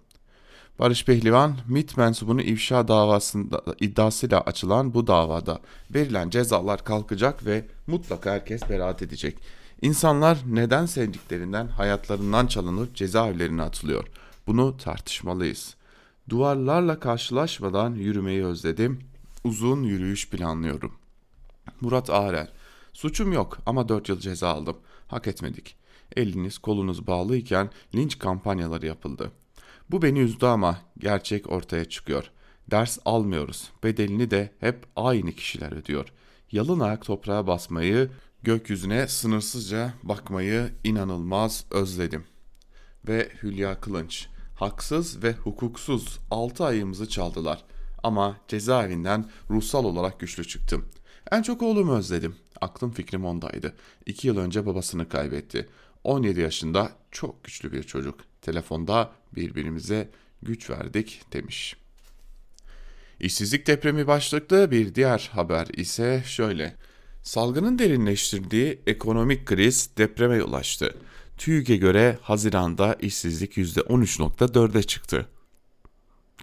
Barış 0.80 1.06
Pehlivan, 1.06 1.58
MIT 1.68 1.98
mensubunu 1.98 2.42
ifşa 2.42 2.88
davasında 2.88 3.64
iddiasıyla 3.80 4.42
açılan 4.42 4.94
bu 4.94 5.08
davada 5.08 5.60
verilen 5.94 6.30
cezalar 6.30 6.84
kalkacak 6.84 7.46
ve 7.46 7.66
mutlaka 7.88 8.32
herkes 8.32 8.70
beraat 8.70 9.02
edecek. 9.02 9.38
İnsanlar 9.82 10.38
neden 10.46 10.86
sevdiklerinden 10.86 11.68
hayatlarından 11.68 12.48
çalınıp 12.48 12.96
cezaevlerine 12.96 13.62
atılıyor? 13.62 14.08
Bunu 14.48 14.78
tartışmalıyız. 14.78 15.76
Duvarlarla 16.30 17.00
karşılaşmadan 17.00 17.96
yürümeyi 17.96 18.46
özledim. 18.46 19.00
Uzun 19.44 19.84
yürüyüş 19.84 20.30
planlıyorum. 20.30 21.07
Murat 21.82 22.10
Ağrel 22.10 22.48
Suçum 22.98 23.34
yok 23.34 23.58
ama 23.66 23.90
4 23.90 24.10
yıl 24.10 24.20
ceza 24.20 24.50
aldım. 24.50 24.78
Hak 25.08 25.28
etmedik. 25.28 25.76
Eliniz 26.16 26.58
kolunuz 26.58 27.08
bağlıyken 27.08 27.70
linç 27.96 28.20
kampanyaları 28.20 28.86
yapıldı. 28.86 29.32
Bu 29.92 30.02
beni 30.02 30.20
üzdü 30.20 30.46
ama 30.46 30.78
gerçek 30.98 31.52
ortaya 31.52 31.86
çıkıyor. 31.86 32.32
Ders 32.72 33.00
almıyoruz. 33.06 33.70
Bedelini 33.84 34.32
de 34.32 34.54
hep 34.60 34.86
aynı 34.96 35.32
kişiler 35.32 35.72
ödüyor. 35.72 36.14
Yalın 36.52 36.80
ayak 36.80 37.06
toprağa 37.06 37.48
basmayı, 37.48 38.10
gökyüzüne 38.44 39.08
sınırsızca 39.08 39.94
bakmayı 40.04 40.72
inanılmaz 40.84 41.66
özledim. 41.72 42.24
Ve 43.08 43.30
Hülya 43.44 43.82
Kılınç. 43.82 44.28
Haksız 44.56 45.24
ve 45.24 45.34
hukuksuz 45.34 46.20
6 46.32 46.66
ayımızı 46.66 47.10
çaldılar. 47.10 47.64
Ama 48.04 48.38
cezaevinden 48.48 49.30
ruhsal 49.50 49.86
olarak 49.86 50.20
güçlü 50.20 50.48
çıktım. 50.48 50.86
En 51.32 51.42
çok 51.42 51.62
oğlumu 51.62 51.98
özledim. 51.98 52.36
Aklım 52.62 52.92
fikrim 52.92 53.26
ondaydı. 53.26 53.76
2 54.06 54.28
yıl 54.28 54.38
önce 54.38 54.66
babasını 54.66 55.10
kaybetti. 55.10 55.70
17 56.04 56.40
yaşında 56.40 56.92
çok 57.12 57.44
güçlü 57.44 57.72
bir 57.72 57.84
çocuk. 57.84 58.20
Telefonda 58.42 59.12
birbirimize 59.36 60.10
güç 60.42 60.70
verdik 60.70 61.22
demiş. 61.34 61.76
İşsizlik 63.20 63.68
depremi 63.68 64.08
başlıklı 64.08 64.72
bir 64.72 64.96
diğer 64.96 65.30
haber 65.34 65.68
ise 65.68 66.24
şöyle. 66.26 66.76
Salgının 67.24 67.80
derinleştirdiği 67.80 68.80
ekonomik 68.88 69.46
kriz 69.46 69.90
depreme 69.98 70.36
yol 70.36 70.54
açtı. 70.54 70.98
TÜİK'e 71.38 71.76
göre 71.76 72.18
Haziran'da 72.22 72.94
işsizlik 72.94 73.58
%13.4'e 73.58 74.84
çıktı. 74.84 75.28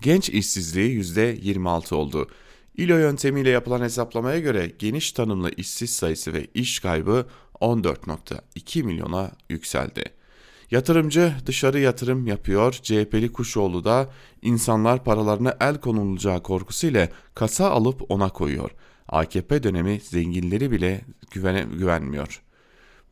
Genç 0.03 0.31
işsizliği 0.31 1.03
%26 1.03 1.95
oldu. 1.95 2.29
İLO 2.76 2.97
yöntemiyle 2.99 3.50
yapılan 3.50 3.81
hesaplamaya 3.81 4.38
göre 4.38 4.73
geniş 4.78 5.12
tanımlı 5.12 5.50
işsiz 5.57 5.97
sayısı 5.97 6.33
ve 6.33 6.47
iş 6.54 6.81
kaybı 6.81 7.26
14.2 7.61 8.83
milyona 8.83 9.31
yükseldi. 9.49 10.04
Yatırımcı 10.71 11.33
dışarı 11.47 11.81
yatırım 11.81 12.26
yapıyor. 12.26 12.73
CHP'li 12.73 13.33
Kuşoğlu 13.33 13.85
da 13.85 14.11
insanlar 14.43 15.04
paralarını 15.04 15.57
el 15.61 15.81
konulacağı 15.81 16.43
korkusuyla 16.43 17.09
kasa 17.35 17.71
alıp 17.71 18.11
ona 18.11 18.28
koyuyor. 18.28 18.71
AKP 19.09 19.62
dönemi 19.62 20.00
zenginleri 20.00 20.71
bile 20.71 21.00
güvene, 21.31 21.66
güvenmiyor. 21.78 22.43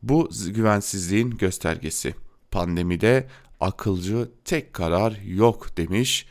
Bu 0.01 0.29
güvensizliğin 0.47 1.29
göstergesi. 1.29 2.15
Pandemide 2.51 3.27
akılcı 3.59 4.29
tek 4.45 4.73
karar 4.73 5.19
yok 5.25 5.77
demiş 5.77 6.25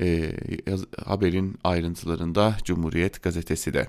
e, 0.00 0.32
haberin 1.04 1.58
ayrıntılarında 1.64 2.56
Cumhuriyet 2.64 3.22
gazetesi 3.22 3.74
de. 3.74 3.88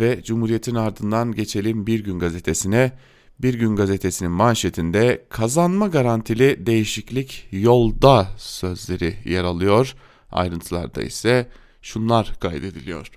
Ve 0.00 0.22
Cumhuriyet'in 0.22 0.74
ardından 0.74 1.32
geçelim 1.32 1.86
Bir 1.86 2.04
Gün 2.04 2.18
gazetesine. 2.18 2.92
Bir 3.38 3.54
Gün 3.54 3.76
gazetesinin 3.76 4.30
manşetinde 4.30 5.26
kazanma 5.28 5.86
garantili 5.86 6.66
değişiklik 6.66 7.48
yolda 7.52 8.28
sözleri 8.36 9.16
yer 9.24 9.44
alıyor. 9.44 9.94
Ayrıntılarda 10.30 11.02
ise 11.02 11.48
şunlar 11.82 12.36
kaydediliyor. 12.40 13.10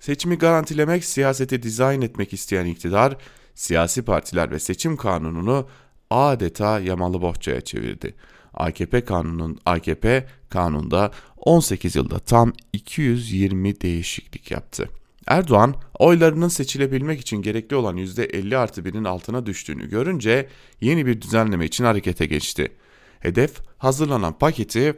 Seçimi 0.00 0.38
garantilemek, 0.38 1.04
siyaseti 1.04 1.62
dizayn 1.62 2.02
etmek 2.02 2.32
isteyen 2.32 2.66
iktidar, 2.66 3.16
siyasi 3.54 4.02
partiler 4.02 4.50
ve 4.50 4.58
seçim 4.58 4.96
kanununu 4.96 5.68
adeta 6.10 6.80
yamalı 6.80 7.22
bohçaya 7.22 7.60
çevirdi. 7.60 8.14
AKP 8.54 9.04
kanunun 9.04 9.58
AKP 9.66 10.26
kanunda 10.48 11.10
18 11.36 11.96
yılda 11.96 12.18
tam 12.18 12.52
220 12.72 13.80
değişiklik 13.80 14.50
yaptı. 14.50 14.88
Erdoğan 15.26 15.74
oylarının 15.98 16.48
seçilebilmek 16.48 17.20
için 17.20 17.42
gerekli 17.42 17.76
olan 17.76 17.96
%50 17.96 18.56
artı 18.56 18.80
1'in 18.80 19.04
altına 19.04 19.46
düştüğünü 19.46 19.88
görünce 19.88 20.48
yeni 20.80 21.06
bir 21.06 21.20
düzenleme 21.20 21.66
için 21.66 21.84
harekete 21.84 22.26
geçti. 22.26 22.72
Hedef 23.20 23.58
hazırlanan 23.78 24.38
paketi 24.38 24.94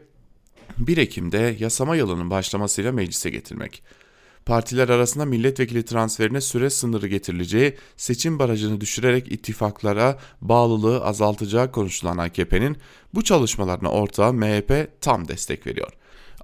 1 0.79 0.97
Ekim'de 0.97 1.57
yasama 1.59 1.97
yılının 1.97 2.31
başlamasıyla 2.31 2.93
meclise 2.93 3.31
getirmek. 3.31 3.83
Partiler 4.47 4.89
arasında 4.89 5.25
milletvekili 5.25 5.85
transferine 5.85 6.41
süre 6.41 6.71
sınırı 6.71 7.07
getirileceği, 7.07 7.77
seçim 7.97 8.39
barajını 8.39 8.81
düşürerek 8.81 9.33
ittifaklara 9.33 10.19
bağlılığı 10.41 11.05
azaltacağı 11.05 11.73
konuşulan 11.73 12.19
AKP'nin 12.19 12.77
bu 13.15 13.25
çalışmalarına 13.25 13.91
ortağı 13.91 14.33
MHP 14.33 14.89
tam 15.01 15.29
destek 15.29 15.67
veriyor. 15.67 15.93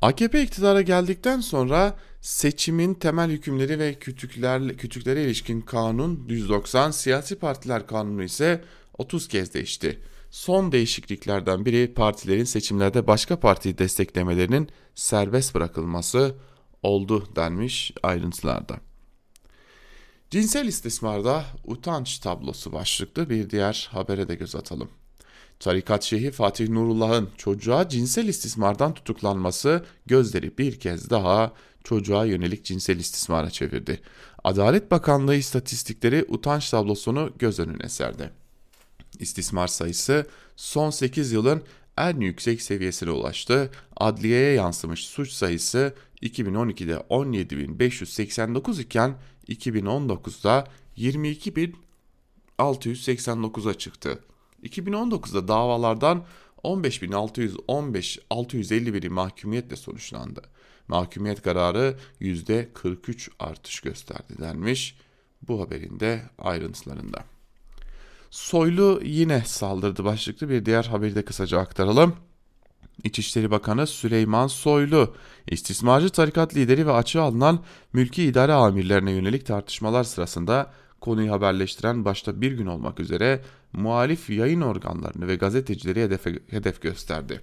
AKP 0.03 0.43
iktidara 0.43 0.83
geldikten 0.83 1.41
sonra 1.41 1.97
seçimin 2.21 2.95
temel 2.95 3.31
hükümleri 3.31 3.79
ve 3.79 3.95
kütükler, 3.95 4.77
kütüklere 4.77 5.25
ilişkin 5.25 5.61
kanun 5.61 6.25
190, 6.29 6.91
siyasi 6.91 7.37
partiler 7.39 7.87
kanunu 7.87 8.23
ise 8.23 8.65
30 8.99 9.29
kez 9.29 9.55
değişti. 9.55 10.01
Son 10.31 10.73
değişikliklerden 10.73 11.65
biri 11.65 11.95
partilerin 11.95 12.45
seçimlerde 12.45 13.07
başka 13.07 13.41
partiyi 13.41 13.79
desteklemelerinin 13.79 14.69
serbest 14.95 15.55
bırakılması 15.55 16.35
oldu 16.83 17.29
denmiş 17.37 17.93
ayrıntılarda. 18.03 18.77
Cinsel 20.31 20.67
istismarda 20.67 21.45
utanç 21.65 22.19
tablosu 22.19 22.73
başlıklı 22.73 23.31
bir 23.31 23.51
diğer 23.51 23.89
habere 23.93 24.29
de 24.29 24.35
göz 24.35 24.55
atalım. 24.55 24.89
Tarikat 25.61 26.03
Şeyhi 26.03 26.31
Fatih 26.31 26.69
Nurullah'ın 26.69 27.29
çocuğa 27.37 27.89
cinsel 27.89 28.29
istismardan 28.29 28.95
tutuklanması 28.95 29.85
gözleri 30.07 30.59
bir 30.59 30.81
kez 30.81 31.11
daha 31.11 31.53
çocuğa 31.85 32.25
yönelik 32.25 32.65
cinsel 32.65 32.97
istismara 32.97 33.51
çevirdi. 33.51 34.01
Adalet 34.45 34.91
Bakanlığı 34.91 35.35
istatistikleri 35.35 36.25
utanç 36.29 36.71
tablosunu 36.71 37.33
göz 37.39 37.59
önüne 37.59 37.89
serdi. 37.89 38.31
İstismar 39.19 39.69
sayısı 39.69 40.27
son 40.57 40.91
8 40.91 41.33
yılın 41.33 41.63
en 41.99 42.21
yüksek 42.21 42.63
seviyesine 42.63 43.11
ulaştı. 43.11 43.71
Adliyeye 43.97 44.53
yansımış 44.53 45.07
suç 45.07 45.33
sayısı 45.33 45.95
2012'de 46.23 46.95
17.589 46.95 48.81
iken 48.81 49.15
2019'da 49.49 50.69
22.689'a 50.97 53.75
çıktı. 53.75 54.25
2019'da 54.63 55.49
davalardan 55.49 56.25
15.615 56.65 58.21
651'i 58.31 59.09
mahkumiyetle 59.09 59.77
sonuçlandı. 59.77 60.43
Mahkumiyet 60.89 61.43
kararı 61.43 61.99
%43 62.21 63.31
artış 63.39 63.81
gösterdi 63.81 64.35
denmiş 64.41 64.99
bu 65.43 65.61
haberin 65.61 66.01
de 66.01 66.23
ayrıntılarında. 66.39 67.25
Soylu 68.31 69.01
yine 69.05 69.43
saldırdı 69.47 70.05
başlıklı 70.05 70.49
bir 70.49 70.67
diğer 70.67 70.85
haberi 70.85 71.15
de 71.15 71.25
kısaca 71.25 71.59
aktaralım. 71.59 72.17
İçişleri 73.05 73.51
Bakanı 73.51 73.87
Süleyman 73.87 74.47
Soylu, 74.47 75.15
istismarcı 75.51 76.11
tarikat 76.11 76.57
lideri 76.57 76.87
ve 76.87 76.93
açığa 76.93 77.23
alınan 77.23 77.65
mülki 77.93 78.25
idare 78.25 78.53
amirlerine 78.53 79.11
yönelik 79.11 79.47
tartışmalar 79.47 80.05
sırasında 80.05 80.73
konuyu 81.01 81.33
haberleştiren 81.33 82.05
başta 82.05 82.41
bir 82.41 82.53
gün 82.53 82.67
olmak 82.67 83.01
üzere 83.01 83.43
muhalif 83.73 84.31
yayın 84.31 84.61
organlarını 84.61 85.29
ve 85.29 85.37
gazetecileri 85.37 86.03
hedefe, 86.03 86.39
hedef 86.51 86.83
gösterdi. 86.83 87.41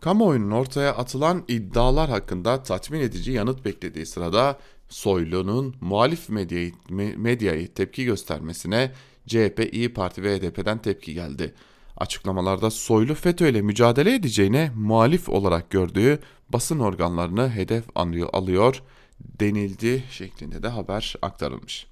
Kamuoyunun 0.00 0.50
ortaya 0.50 0.96
atılan 0.96 1.44
iddialar 1.48 2.10
hakkında 2.10 2.62
tatmin 2.62 3.00
edici 3.00 3.32
yanıt 3.32 3.64
beklediği 3.64 4.06
sırada 4.06 4.58
Soylu'nun 4.88 5.74
muhalif 5.80 6.28
medyayı, 6.28 6.72
medyayı 7.16 7.74
tepki 7.74 8.04
göstermesine 8.04 8.92
CHP, 9.26 9.68
İyi 9.72 9.94
Parti 9.94 10.22
ve 10.22 10.38
HDP'den 10.38 10.78
tepki 10.78 11.14
geldi. 11.14 11.54
Açıklamalarda 12.00 12.70
Soylu 12.70 13.14
FETÖ 13.14 13.48
ile 13.48 13.62
mücadele 13.62 14.14
edeceğine 14.14 14.70
muhalif 14.74 15.28
olarak 15.28 15.70
gördüğü 15.70 16.18
basın 16.48 16.78
organlarını 16.78 17.50
hedef 17.50 17.84
alıyor, 18.32 18.82
denildi 19.20 20.04
şeklinde 20.10 20.62
de 20.62 20.68
haber 20.68 21.14
aktarılmış. 21.22 21.86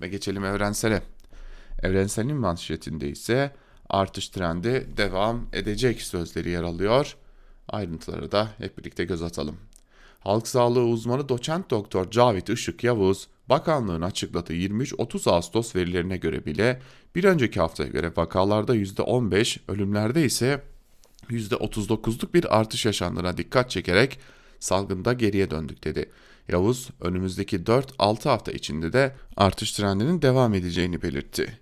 Ve 0.00 0.08
geçelim 0.08 0.44
evrensele. 0.44 1.02
Evrensel'in 1.82 2.36
manşetinde 2.36 3.08
ise 3.08 3.52
artış 3.88 4.28
trendi 4.28 4.86
devam 4.96 5.46
edecek 5.52 6.02
sözleri 6.02 6.50
yer 6.50 6.62
alıyor. 6.62 7.16
Ayrıntıları 7.68 8.32
da 8.32 8.48
hep 8.58 8.78
birlikte 8.78 9.04
göz 9.04 9.22
atalım. 9.22 9.56
Halk 10.26 10.48
sağlığı 10.48 10.84
uzmanı 10.84 11.28
doçent 11.28 11.70
doktor 11.70 12.10
Cavit 12.10 12.48
Işık 12.48 12.84
Yavuz, 12.84 13.28
bakanlığın 13.48 14.02
açıkladığı 14.02 14.54
23-30 14.54 15.30
Ağustos 15.30 15.76
verilerine 15.76 16.16
göre 16.16 16.46
bile 16.46 16.80
bir 17.14 17.24
önceki 17.24 17.60
haftaya 17.60 17.88
göre 17.88 18.12
vakalarda 18.16 18.76
%15, 18.76 19.58
ölümlerde 19.68 20.24
ise 20.24 20.62
%39'luk 21.30 22.34
bir 22.34 22.58
artış 22.58 22.86
yaşandığına 22.86 23.36
dikkat 23.36 23.70
çekerek 23.70 24.18
salgında 24.60 25.12
geriye 25.12 25.50
döndük 25.50 25.84
dedi. 25.84 26.10
Yavuz 26.48 26.88
önümüzdeki 27.00 27.58
4-6 27.58 28.28
hafta 28.28 28.52
içinde 28.52 28.92
de 28.92 29.16
artış 29.36 29.72
trendinin 29.72 30.22
devam 30.22 30.54
edeceğini 30.54 31.02
belirtti. 31.02 31.58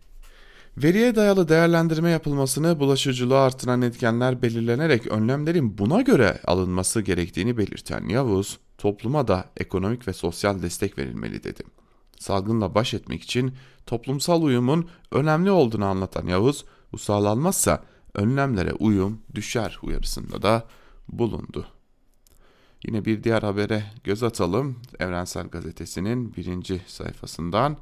Veriye 0.77 1.15
dayalı 1.15 1.49
değerlendirme 1.49 2.11
yapılmasını 2.11 2.81
bulaşıcılığı 2.81 3.39
artıran 3.39 3.83
etkenler 3.83 4.43
belirlenerek 4.43 5.07
önlemlerin 5.07 5.79
buna 5.79 6.03
göre 6.03 6.41
alınması 6.47 7.01
gerektiğini 7.01 7.57
belirten 7.57 8.09
Yavuz, 8.09 8.59
topluma 8.79 9.29
da 9.29 9.45
ekonomik 9.57 10.09
ve 10.09 10.13
sosyal 10.13 10.63
destek 10.63 10.99
verilmeli 10.99 11.45
dedi. 11.45 11.63
Salgınla 12.19 12.75
baş 12.75 12.95
etmek 12.95 13.23
için 13.23 13.55
toplumsal 13.87 14.43
uyumun 14.43 14.89
önemli 15.11 15.51
olduğunu 15.51 15.85
anlatan 15.85 16.27
Yavuz, 16.27 16.65
bu 16.93 16.99
sağlanmazsa 16.99 17.83
önlemlere 18.15 18.73
uyum 18.73 19.21
düşer 19.35 19.79
uyarısında 19.83 20.43
da 20.43 20.65
bulundu. 21.09 21.67
Yine 22.87 23.05
bir 23.05 23.25
diğer 23.25 23.43
habere 23.43 23.85
göz 24.05 24.23
atalım. 24.23 24.77
Evrensel 24.99 25.47
Gazetesi'nin 25.47 26.37
birinci 26.37 26.83
sayfasından 26.87 27.77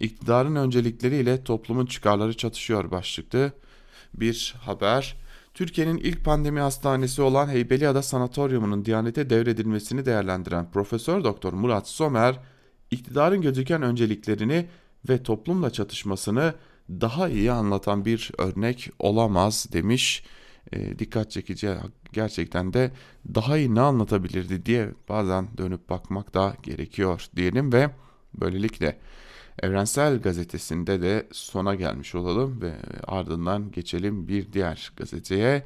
iktidarın 0.00 0.56
öncelikleriyle 0.56 1.44
toplumun 1.44 1.86
çıkarları 1.86 2.36
çatışıyor 2.36 2.90
başlıklı 2.90 3.52
bir 4.14 4.54
haber. 4.60 5.16
Türkiye'nin 5.54 5.96
ilk 5.96 6.24
pandemi 6.24 6.60
hastanesi 6.60 7.22
olan 7.22 7.48
Heybeliada 7.48 8.02
Sanatoryumu'nun 8.02 8.84
Diyanete 8.84 9.30
devredilmesini 9.30 10.06
değerlendiren 10.06 10.70
Profesör 10.70 11.24
Doktor 11.24 11.52
Murat 11.52 11.88
Somer, 11.88 12.40
iktidarın 12.90 13.42
gözüken 13.42 13.82
önceliklerini 13.82 14.66
ve 15.08 15.22
toplumla 15.22 15.70
çatışmasını 15.70 16.54
daha 16.90 17.28
iyi 17.28 17.52
anlatan 17.52 18.04
bir 18.04 18.30
örnek 18.38 18.90
olamaz 18.98 19.66
demiş. 19.72 20.24
E, 20.72 20.98
dikkat 20.98 21.30
çekici 21.30 21.70
gerçekten 22.12 22.72
de 22.72 22.90
daha 23.34 23.58
iyi 23.58 23.74
ne 23.74 23.80
anlatabilirdi 23.80 24.66
diye 24.66 24.90
bazen 25.08 25.48
dönüp 25.58 25.90
bakmak 25.90 26.34
da 26.34 26.56
gerekiyor 26.62 27.26
diyelim 27.36 27.72
ve 27.72 27.90
böylelikle 28.34 28.98
Evrensel 29.62 30.18
Gazetesi'nde 30.18 31.02
de 31.02 31.26
sona 31.32 31.74
gelmiş 31.74 32.14
olalım 32.14 32.62
ve 32.62 32.74
ardından 33.06 33.70
geçelim 33.70 34.28
bir 34.28 34.52
diğer 34.52 34.92
gazeteye 34.96 35.64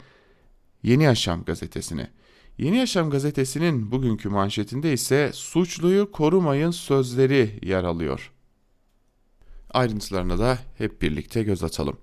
Yeni 0.82 1.02
Yaşam 1.02 1.44
Gazetesi'ne. 1.44 2.10
Yeni 2.58 2.76
Yaşam 2.76 3.10
Gazetesi'nin 3.10 3.90
bugünkü 3.92 4.28
manşetinde 4.28 4.92
ise 4.92 5.30
suçluyu 5.32 6.12
korumayın 6.12 6.70
sözleri 6.70 7.58
yer 7.62 7.84
alıyor. 7.84 8.32
Ayrıntılarına 9.70 10.38
da 10.38 10.58
hep 10.78 11.02
birlikte 11.02 11.42
göz 11.42 11.64
atalım. 11.64 11.98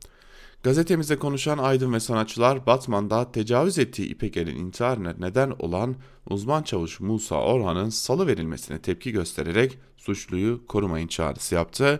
Gazetemize 0.64 1.16
konuşan 1.16 1.58
aydın 1.58 1.94
ve 1.94 2.00
sanatçılar 2.00 2.66
Batman'da 2.66 3.32
tecavüz 3.32 3.80
ettiği 3.80 4.10
İpeker'in 4.10 4.56
intiharına 4.56 5.16
neden 5.20 5.50
olan 5.60 5.96
uzman 6.30 6.64
çavuş 6.64 7.00
Musa 7.00 7.42
Orhan'ın 7.42 7.90
salı 7.90 8.28
verilmesine 8.28 8.82
tepki 8.82 9.12
göstererek 9.12 9.78
suçluyu 9.98 10.68
korumayın 10.68 11.08
çağrısı 11.08 11.56
yaptı. 11.56 12.00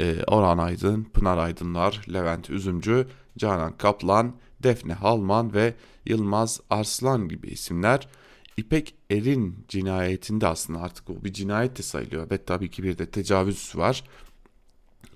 Ee, 0.00 0.16
Orhan 0.26 0.58
Aydın, 0.58 1.04
Pınar 1.04 1.38
Aydınlar, 1.38 2.04
Levent 2.12 2.50
Üzümcü, 2.50 3.06
Canan 3.38 3.76
Kaplan, 3.76 4.34
Defne 4.62 4.92
Halman 4.92 5.54
ve 5.54 5.74
Yılmaz 6.06 6.60
Arslan 6.70 7.28
gibi 7.28 7.48
isimler 7.48 8.08
İpek 8.56 8.94
Er'in 9.10 9.64
cinayetinde 9.68 10.46
aslında 10.46 10.80
artık 10.80 11.10
o 11.10 11.24
bir 11.24 11.32
cinayet 11.32 11.78
de 11.78 11.82
sayılıyor 11.82 12.30
ve 12.30 12.44
tabii 12.44 12.70
ki 12.70 12.82
bir 12.82 12.98
de 12.98 13.06
tecavüz 13.06 13.72
var 13.76 14.04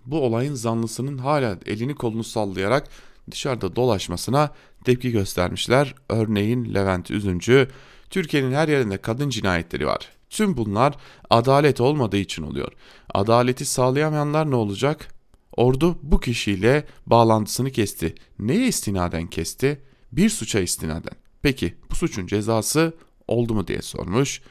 bu 0.07 0.21
olayın 0.21 0.55
zanlısının 0.55 1.19
hala 1.19 1.59
elini 1.67 1.95
kolunu 1.95 2.25
sallayarak 2.25 2.89
dışarıda 3.31 3.77
dolaşmasına 3.77 4.51
tepki 4.85 5.11
göstermişler. 5.11 5.95
Örneğin 6.09 6.75
Levent 6.75 7.11
Üzüncü, 7.11 7.69
Türkiye'nin 8.11 8.53
her 8.53 8.69
yerinde 8.69 8.99
kadın 8.99 9.31
cinayetleri 9.31 9.87
var. 9.87 10.09
Tüm 10.31 10.57
bunlar 10.57 10.95
adalet 11.31 11.81
olmadığı 11.81 12.17
için 12.17 12.43
oluyor. 12.43 12.73
Adaleti 13.15 13.65
sağlayamayanlar 13.65 14.51
ne 14.51 14.55
olacak? 14.55 15.09
Ordu 15.57 15.99
bu 16.03 16.21
kişiyle 16.21 16.87
bağlantısını 17.07 17.71
kesti. 17.71 18.15
Neye 18.39 18.69
istinaden 18.69 19.27
kesti? 19.27 19.83
Bir 20.13 20.29
suça 20.29 20.61
istinaden. 20.61 21.15
Peki 21.43 21.75
bu 21.91 21.95
suçun 21.95 22.27
cezası 22.27 22.95
oldu 23.29 23.55
mu 23.55 23.67
diye 23.67 23.83
sormuş. 23.83 24.43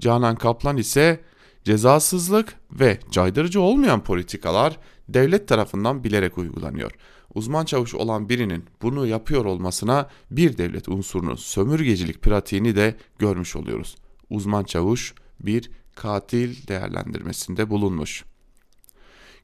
Canan 0.00 0.36
Kaplan 0.36 0.76
ise 0.76 1.20
cezasızlık 1.64 2.54
ve 2.72 2.98
caydırıcı 3.10 3.60
olmayan 3.60 4.04
politikalar 4.04 4.78
devlet 5.14 5.48
tarafından 5.48 6.04
bilerek 6.04 6.38
uygulanıyor. 6.38 6.92
Uzman 7.34 7.64
çavuş 7.64 7.94
olan 7.94 8.28
birinin 8.28 8.64
bunu 8.82 9.06
yapıyor 9.06 9.44
olmasına 9.44 10.08
bir 10.30 10.58
devlet 10.58 10.88
unsurunun 10.88 11.34
sömürgecilik 11.34 12.22
pratiğini 12.22 12.76
de 12.76 12.96
görmüş 13.18 13.56
oluyoruz. 13.56 13.96
Uzman 14.30 14.64
çavuş 14.64 15.14
bir 15.40 15.70
katil 15.94 16.66
değerlendirmesinde 16.66 17.70
bulunmuş. 17.70 18.24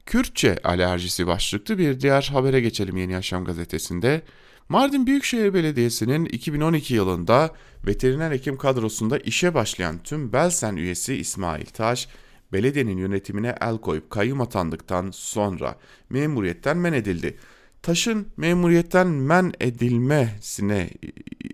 Kürtçe 0.05 0.57
alerjisi 0.63 1.27
başlıklı 1.27 1.77
bir 1.77 1.99
diğer 1.99 2.29
habere 2.33 2.61
geçelim 2.61 2.97
Yeni 2.97 3.11
Yaşam 3.13 3.45
gazetesinde. 3.45 4.21
Mardin 4.69 5.07
Büyükşehir 5.07 5.53
Belediyesi'nin 5.53 6.25
2012 6.25 6.93
yılında 6.93 7.53
veteriner 7.87 8.31
hekim 8.31 8.57
kadrosunda 8.57 9.17
işe 9.17 9.53
başlayan 9.53 9.99
tüm 10.03 10.33
Belsen 10.33 10.75
üyesi 10.75 11.15
İsmail 11.15 11.65
Taş, 11.65 12.07
belediyenin 12.53 12.97
yönetimine 12.97 13.55
el 13.61 13.77
koyup 13.77 14.09
kayyum 14.09 14.41
atandıktan 14.41 15.11
sonra 15.11 15.75
memuriyetten 16.09 16.77
men 16.77 16.93
edildi. 16.93 17.37
Taş'ın 17.81 18.27
memuriyetten 18.37 19.07
men 19.07 19.53
edilmesine 19.59 20.89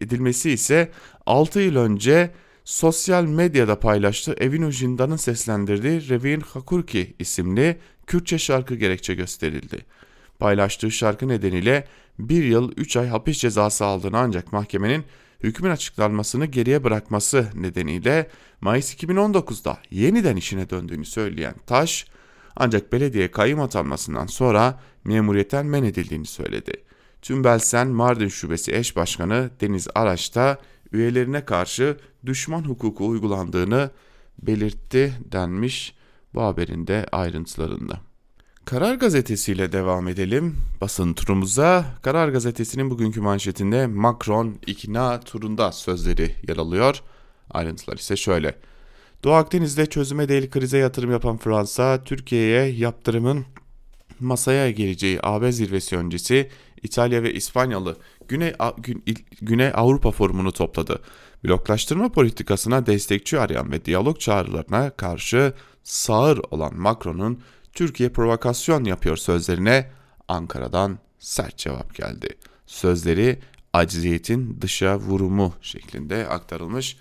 edilmesi 0.01 0.51
ise 0.51 0.91
6 1.25 1.59
yıl 1.59 1.75
önce 1.75 2.31
sosyal 2.65 3.23
medyada 3.23 3.79
paylaştığı 3.79 4.33
Evin 4.33 4.61
Ujinda'nın 4.63 5.15
seslendirdiği 5.15 6.09
Revin 6.09 6.39
Hakurki 6.39 7.13
isimli 7.19 7.77
Kürtçe 8.07 8.37
şarkı 8.37 8.75
gerekçe 8.75 9.13
gösterildi. 9.13 9.85
Paylaştığı 10.39 10.91
şarkı 10.91 11.27
nedeniyle 11.27 11.87
1 12.19 12.43
yıl 12.43 12.71
3 12.77 12.97
ay 12.97 13.07
hapis 13.07 13.37
cezası 13.37 13.85
aldığını 13.85 14.17
ancak 14.17 14.53
mahkemenin 14.53 15.03
hükmün 15.43 15.69
açıklanmasını 15.69 16.45
geriye 16.45 16.83
bırakması 16.83 17.47
nedeniyle 17.55 18.29
Mayıs 18.61 18.95
2019'da 18.95 19.77
yeniden 19.91 20.35
işine 20.35 20.69
döndüğünü 20.69 21.05
söyleyen 21.05 21.55
Taş, 21.65 22.05
ancak 22.55 22.93
belediye 22.93 23.31
kayyum 23.31 23.59
atanmasından 23.59 24.25
sonra 24.25 24.79
memuriyetten 25.03 25.65
men 25.65 25.83
edildiğini 25.83 26.25
söyledi. 26.25 26.73
Tümbelsen 27.21 27.87
Mardin 27.87 28.27
Şubesi 28.27 28.75
eş 28.75 28.95
başkanı 28.95 29.49
Deniz 29.61 29.87
Araç 29.95 30.35
da 30.35 30.59
üyelerine 30.91 31.45
karşı 31.45 31.97
düşman 32.25 32.63
hukuku 32.63 33.07
uygulandığını 33.07 33.91
belirtti 34.41 35.13
denmiş 35.31 35.95
bu 36.33 36.41
haberin 36.41 36.87
de 36.87 37.05
ayrıntılarında. 37.11 38.12
Karar 38.65 38.95
Gazetesi 38.95 39.51
ile 39.51 39.71
devam 39.71 40.07
edelim 40.07 40.57
basın 40.81 41.13
turumuza. 41.13 41.85
Karar 42.01 42.29
Gazetesi'nin 42.29 42.89
bugünkü 42.89 43.21
manşetinde 43.21 43.87
Macron 43.87 44.55
ikna 44.67 45.19
turunda 45.19 45.71
sözleri 45.71 46.35
yer 46.47 46.57
alıyor. 46.57 47.01
Ayrıntılar 47.51 47.97
ise 47.97 48.15
şöyle. 48.15 48.55
Doğu 49.23 49.33
Akdeniz'de 49.33 49.85
çözüme 49.85 50.29
değil 50.29 50.49
krize 50.49 50.77
yatırım 50.77 51.11
yapan 51.11 51.37
Fransa, 51.37 52.03
Türkiye'ye 52.03 52.65
yaptırımın 52.65 53.45
masaya 54.19 54.71
geleceği 54.71 55.19
AB 55.23 55.51
zirvesi 55.51 55.97
öncesi 55.97 56.49
İtalya 56.83 57.23
ve 57.23 57.33
İspanyalı 57.33 57.97
Güney, 58.27 58.53
Güney 59.41 59.71
Avrupa 59.73 60.11
Forumunu 60.11 60.51
topladı. 60.51 61.01
Bloklaştırma 61.43 62.11
politikasına 62.11 62.85
destekçi 62.85 63.39
arayan 63.39 63.71
ve 63.71 63.85
diyalog 63.85 64.19
çağrılarına 64.19 64.89
karşı 64.89 65.53
sağır 65.83 66.39
olan 66.51 66.75
Macron'un 66.77 67.39
Türkiye 67.73 68.09
provokasyon 68.09 68.83
yapıyor 68.83 69.17
sözlerine 69.17 69.89
Ankara'dan 70.27 70.99
sert 71.19 71.57
cevap 71.57 71.95
geldi. 71.95 72.27
Sözleri 72.65 73.39
acziyetin 73.73 74.57
dışa 74.61 74.97
vurumu 74.99 75.53
şeklinde 75.61 76.27
aktarılmış. 76.27 76.97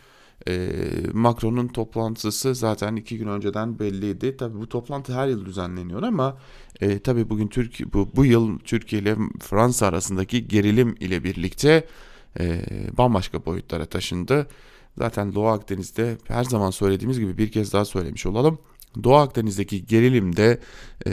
E, 0.49 0.71
Macron'un 1.13 1.69
toplantısı 1.69 2.55
zaten 2.55 2.97
iki 2.97 3.19
gün 3.19 3.27
önceden 3.27 3.79
belliydi. 3.79 4.37
Tabi 4.37 4.61
bu 4.61 4.69
toplantı 4.69 5.15
her 5.15 5.29
yıl 5.29 5.47
düzenleniyor 5.47 6.03
ama 6.03 6.39
e, 6.81 6.99
tabi 6.99 7.31
bugün 7.31 7.49
Türkiye 7.49 7.93
bu, 7.93 8.11
bu 8.17 8.25
yıl 8.25 8.59
Türkiye 8.59 9.03
ile 9.03 9.17
Fransa 9.41 9.87
arasındaki 9.87 10.49
gerilim 10.49 10.95
ile 11.01 11.25
birlikte 11.25 11.87
e, 12.41 12.65
bambaşka 12.99 13.47
boyutlara 13.47 13.87
taşındı. 13.87 14.47
Zaten 14.99 15.35
Doğu 15.35 15.47
Akdeniz'de 15.47 16.19
her 16.29 16.45
zaman 16.45 16.71
söylediğimiz 16.71 17.21
gibi 17.21 17.39
bir 17.39 17.53
kez 17.53 17.73
daha 17.73 17.85
söylemiş 17.85 18.27
olalım. 18.27 18.59
Doğu 19.05 19.15
Akdeniz'deki 19.15 19.87
gerilimde 19.87 20.61
e, 21.07 21.11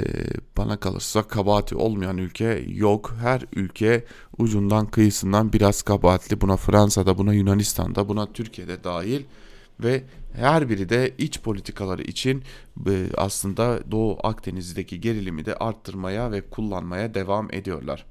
bana 0.58 0.78
kalırsa 0.78 1.24
kabahati 1.24 1.76
olmayan 1.76 2.18
ülke 2.18 2.65
yok. 2.68 3.15
Her 3.22 3.46
ülke 3.54 4.06
ucundan 4.38 4.86
kıyısından 4.86 5.54
biraz 5.54 5.82
kabahatli. 5.82 6.42
Buna 6.42 6.58
Fransa'da, 6.58 7.18
buna 7.18 7.34
Yunanistan'da, 7.34 8.10
buna 8.10 8.34
Türkiye'de 8.34 8.84
dahil 8.84 9.24
ve 9.80 10.04
her 10.34 10.70
biri 10.70 10.89
de 10.89 11.13
iç 11.18 11.39
politikaları 11.39 12.02
için 12.02 12.44
e, 12.88 13.08
aslında 13.18 13.92
Doğu 13.92 14.18
Akdeniz'deki 14.24 15.02
gerilimi 15.02 15.46
de 15.46 15.56
arttırmaya 15.56 16.32
ve 16.32 16.42
kullanmaya 16.42 17.13
devam 17.13 17.54
ediyorlar. 17.54 18.06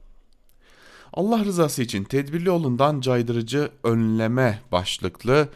Allah 1.12 1.44
rızası 1.44 1.82
için 1.82 2.04
tedbirli 2.04 2.50
olundan 2.50 3.00
caydırıcı 3.00 3.70
önleme 3.84 4.60
başlıklı 4.72 5.48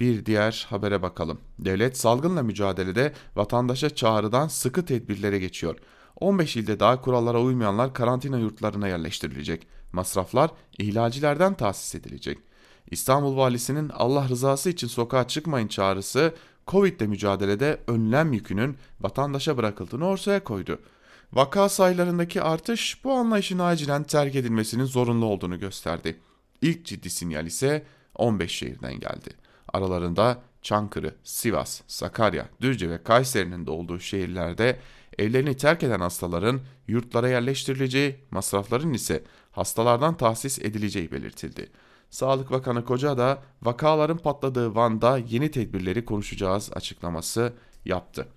bir 0.00 0.26
diğer 0.26 0.66
habere 0.70 1.02
bakalım. 1.02 1.40
Devlet 1.58 1.98
salgınla 1.98 2.42
mücadelede 2.42 3.12
vatandaşa 3.36 3.90
çağrıdan 3.90 4.48
sıkı 4.48 4.84
tedbirlere 4.84 5.38
geçiyor. 5.38 5.76
15 6.20 6.56
ilde 6.56 6.80
daha 6.80 7.00
kurallara 7.00 7.40
uymayanlar 7.40 7.94
karantina 7.94 8.38
yurtlarına 8.38 8.88
yerleştirilecek. 8.88 9.66
Masraflar 9.92 10.50
ihlalcilerden 10.78 11.54
tahsis 11.54 11.94
edilecek. 11.94 12.38
İstanbul 12.90 13.36
Valisi'nin 13.36 13.88
Allah 13.88 14.28
rızası 14.28 14.70
için 14.70 14.86
sokağa 14.86 15.28
çıkmayın 15.28 15.68
çağrısı 15.68 16.34
Covid 16.66 17.00
ile 17.00 17.06
mücadelede 17.06 17.80
önlem 17.86 18.32
yükünün 18.32 18.76
vatandaşa 19.00 19.56
bırakıldığını 19.56 20.06
ortaya 20.06 20.44
koydu. 20.44 20.78
Vaka 21.32 21.68
sayılarındaki 21.68 22.42
artış 22.42 23.04
bu 23.04 23.12
anlayışın 23.12 23.58
acilen 23.58 24.02
terk 24.02 24.34
edilmesinin 24.34 24.84
zorunlu 24.84 25.26
olduğunu 25.26 25.58
gösterdi. 25.58 26.20
İlk 26.62 26.84
ciddi 26.84 27.10
sinyal 27.10 27.46
ise 27.46 27.86
15 28.14 28.52
şehirden 28.52 29.00
geldi. 29.00 29.45
Aralarında 29.72 30.42
Çankırı, 30.62 31.14
Sivas, 31.24 31.80
Sakarya, 31.86 32.48
Düzce 32.60 32.90
ve 32.90 33.02
Kayseri'nin 33.02 33.66
de 33.66 33.70
olduğu 33.70 34.00
şehirlerde 34.00 34.80
evlerini 35.18 35.56
terk 35.56 35.82
eden 35.82 36.00
hastaların 36.00 36.60
yurtlara 36.88 37.28
yerleştirileceği, 37.28 38.16
masrafların 38.30 38.92
ise 38.92 39.24
hastalardan 39.52 40.16
tahsis 40.16 40.58
edileceği 40.58 41.12
belirtildi. 41.12 41.70
Sağlık 42.10 42.50
Bakanı 42.50 42.84
Koca 42.84 43.18
da 43.18 43.42
vakaların 43.62 44.18
patladığı 44.18 44.74
Van'da 44.74 45.18
yeni 45.18 45.50
tedbirleri 45.50 46.04
konuşacağız 46.04 46.70
açıklaması 46.72 47.52
yaptı. 47.84 48.28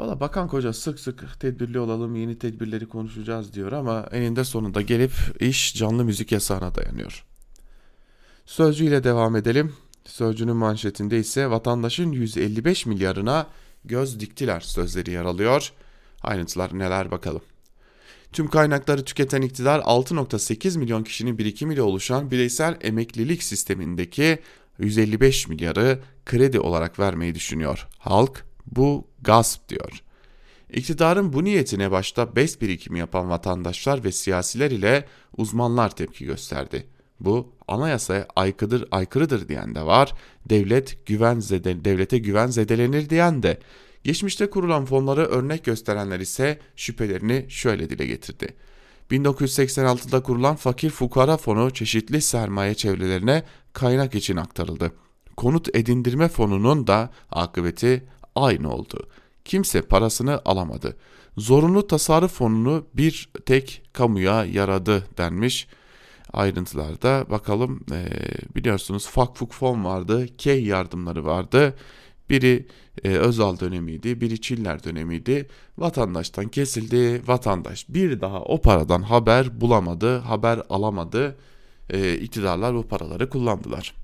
Valla 0.00 0.20
Bakan 0.20 0.48
Koca 0.48 0.72
sık 0.72 1.00
sık 1.00 1.40
tedbirli 1.40 1.78
olalım, 1.78 2.16
yeni 2.16 2.38
tedbirleri 2.38 2.88
konuşacağız 2.88 3.54
diyor 3.54 3.72
ama 3.72 4.08
eninde 4.12 4.44
sonunda 4.44 4.82
gelip 4.82 5.12
iş 5.40 5.74
canlı 5.74 6.04
müzik 6.04 6.32
yasağına 6.32 6.74
dayanıyor. 6.74 7.31
Sözcü 8.46 8.84
ile 8.84 9.04
devam 9.04 9.36
edelim. 9.36 9.72
Sözcünün 10.04 10.56
manşetinde 10.56 11.18
ise 11.18 11.50
vatandaşın 11.50 12.12
155 12.12 12.86
milyarına 12.86 13.46
göz 13.84 14.20
diktiler 14.20 14.60
sözleri 14.60 15.10
yer 15.10 15.24
alıyor. 15.24 15.72
Ayrıntılar 16.22 16.78
neler 16.78 17.10
bakalım. 17.10 17.42
Tüm 18.32 18.48
kaynakları 18.48 19.04
tüketen 19.04 19.42
iktidar 19.42 19.80
6.8 19.80 20.78
milyon 20.78 21.04
kişinin 21.04 21.38
birikimiyle 21.38 21.82
oluşan 21.82 22.30
bireysel 22.30 22.76
emeklilik 22.80 23.42
sistemindeki 23.42 24.38
155 24.78 25.48
milyarı 25.48 26.00
kredi 26.26 26.60
olarak 26.60 26.98
vermeyi 26.98 27.34
düşünüyor. 27.34 27.88
Halk 27.98 28.44
bu 28.66 29.08
gasp 29.22 29.68
diyor. 29.68 30.02
İktidarın 30.72 31.32
bu 31.32 31.44
niyetine 31.44 31.90
başta 31.90 32.36
BES 32.36 32.60
birikimi 32.60 32.98
yapan 32.98 33.30
vatandaşlar 33.30 34.04
ve 34.04 34.12
siyasiler 34.12 34.70
ile 34.70 35.06
uzmanlar 35.36 35.96
tepki 35.96 36.24
gösterdi. 36.24 36.86
Bu 37.24 37.52
anayasaya 37.68 38.26
aykırıdır, 38.36 38.88
aykırıdır 38.90 39.48
diyen 39.48 39.74
de 39.74 39.86
var. 39.86 40.14
Devlet 40.48 41.06
güven 41.06 41.40
zede, 41.40 41.84
devlete 41.84 42.18
güven 42.18 42.46
zedelenir 42.46 43.10
diyen 43.10 43.42
de. 43.42 43.58
Geçmişte 44.04 44.50
kurulan 44.50 44.84
fonları 44.84 45.24
örnek 45.24 45.64
gösterenler 45.64 46.20
ise 46.20 46.58
şüphelerini 46.76 47.46
şöyle 47.48 47.90
dile 47.90 48.06
getirdi. 48.06 48.54
1986'da 49.10 50.22
kurulan 50.22 50.56
Fakir 50.56 50.90
Fukara 50.90 51.36
Fonu 51.36 51.70
çeşitli 51.70 52.20
sermaye 52.20 52.74
çevrelerine 52.74 53.42
kaynak 53.72 54.14
için 54.14 54.36
aktarıldı. 54.36 54.92
Konut 55.36 55.76
edindirme 55.76 56.28
fonunun 56.28 56.86
da 56.86 57.10
akıbeti 57.30 58.04
aynı 58.34 58.74
oldu. 58.74 59.08
Kimse 59.44 59.82
parasını 59.82 60.40
alamadı. 60.44 60.96
Zorunlu 61.36 61.86
tasarruf 61.86 62.32
fonunu 62.32 62.86
bir 62.94 63.28
tek 63.46 63.82
kamuya 63.92 64.44
yaradı 64.44 65.06
denmiş 65.18 65.68
ayrıntılarda 66.32 67.26
bakalım 67.30 67.80
e, 67.92 68.08
biliyorsunuz 68.56 69.06
Fakfuk 69.06 69.52
fon 69.52 69.84
vardı, 69.84 70.26
Key 70.38 70.64
yardımları 70.64 71.24
vardı. 71.24 71.74
Biri 72.30 72.66
e, 73.04 73.08
Özal 73.08 73.60
dönemiydi, 73.60 74.20
biri 74.20 74.40
Çiller 74.40 74.84
dönemiydi. 74.84 75.48
Vatandaştan 75.78 76.48
kesildi, 76.48 77.22
vatandaş 77.26 77.88
bir 77.88 78.20
daha 78.20 78.40
o 78.42 78.60
paradan 78.60 79.02
haber 79.02 79.60
bulamadı, 79.60 80.18
haber 80.18 80.62
alamadı. 80.70 81.36
E, 81.90 82.14
iktidarlar 82.14 82.74
bu 82.74 82.82
paraları 82.88 83.30
kullandılar. 83.30 83.94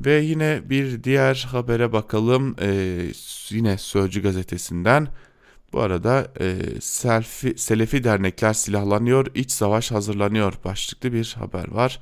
Ve 0.00 0.20
yine 0.20 0.70
bir 0.70 1.04
diğer 1.04 1.48
habere 1.50 1.92
bakalım. 1.92 2.56
E, 2.60 3.00
yine 3.50 3.78
Sözcü 3.78 4.22
gazetesinden. 4.22 5.08
Bu 5.72 5.80
arada 5.80 6.32
e, 6.40 6.58
Selfi, 6.80 7.58
Selefi 7.58 8.04
dernekler 8.04 8.52
silahlanıyor, 8.52 9.26
iç 9.34 9.50
savaş 9.50 9.90
hazırlanıyor 9.90 10.54
başlıklı 10.64 11.12
bir 11.12 11.36
haber 11.38 11.70
var. 11.70 12.00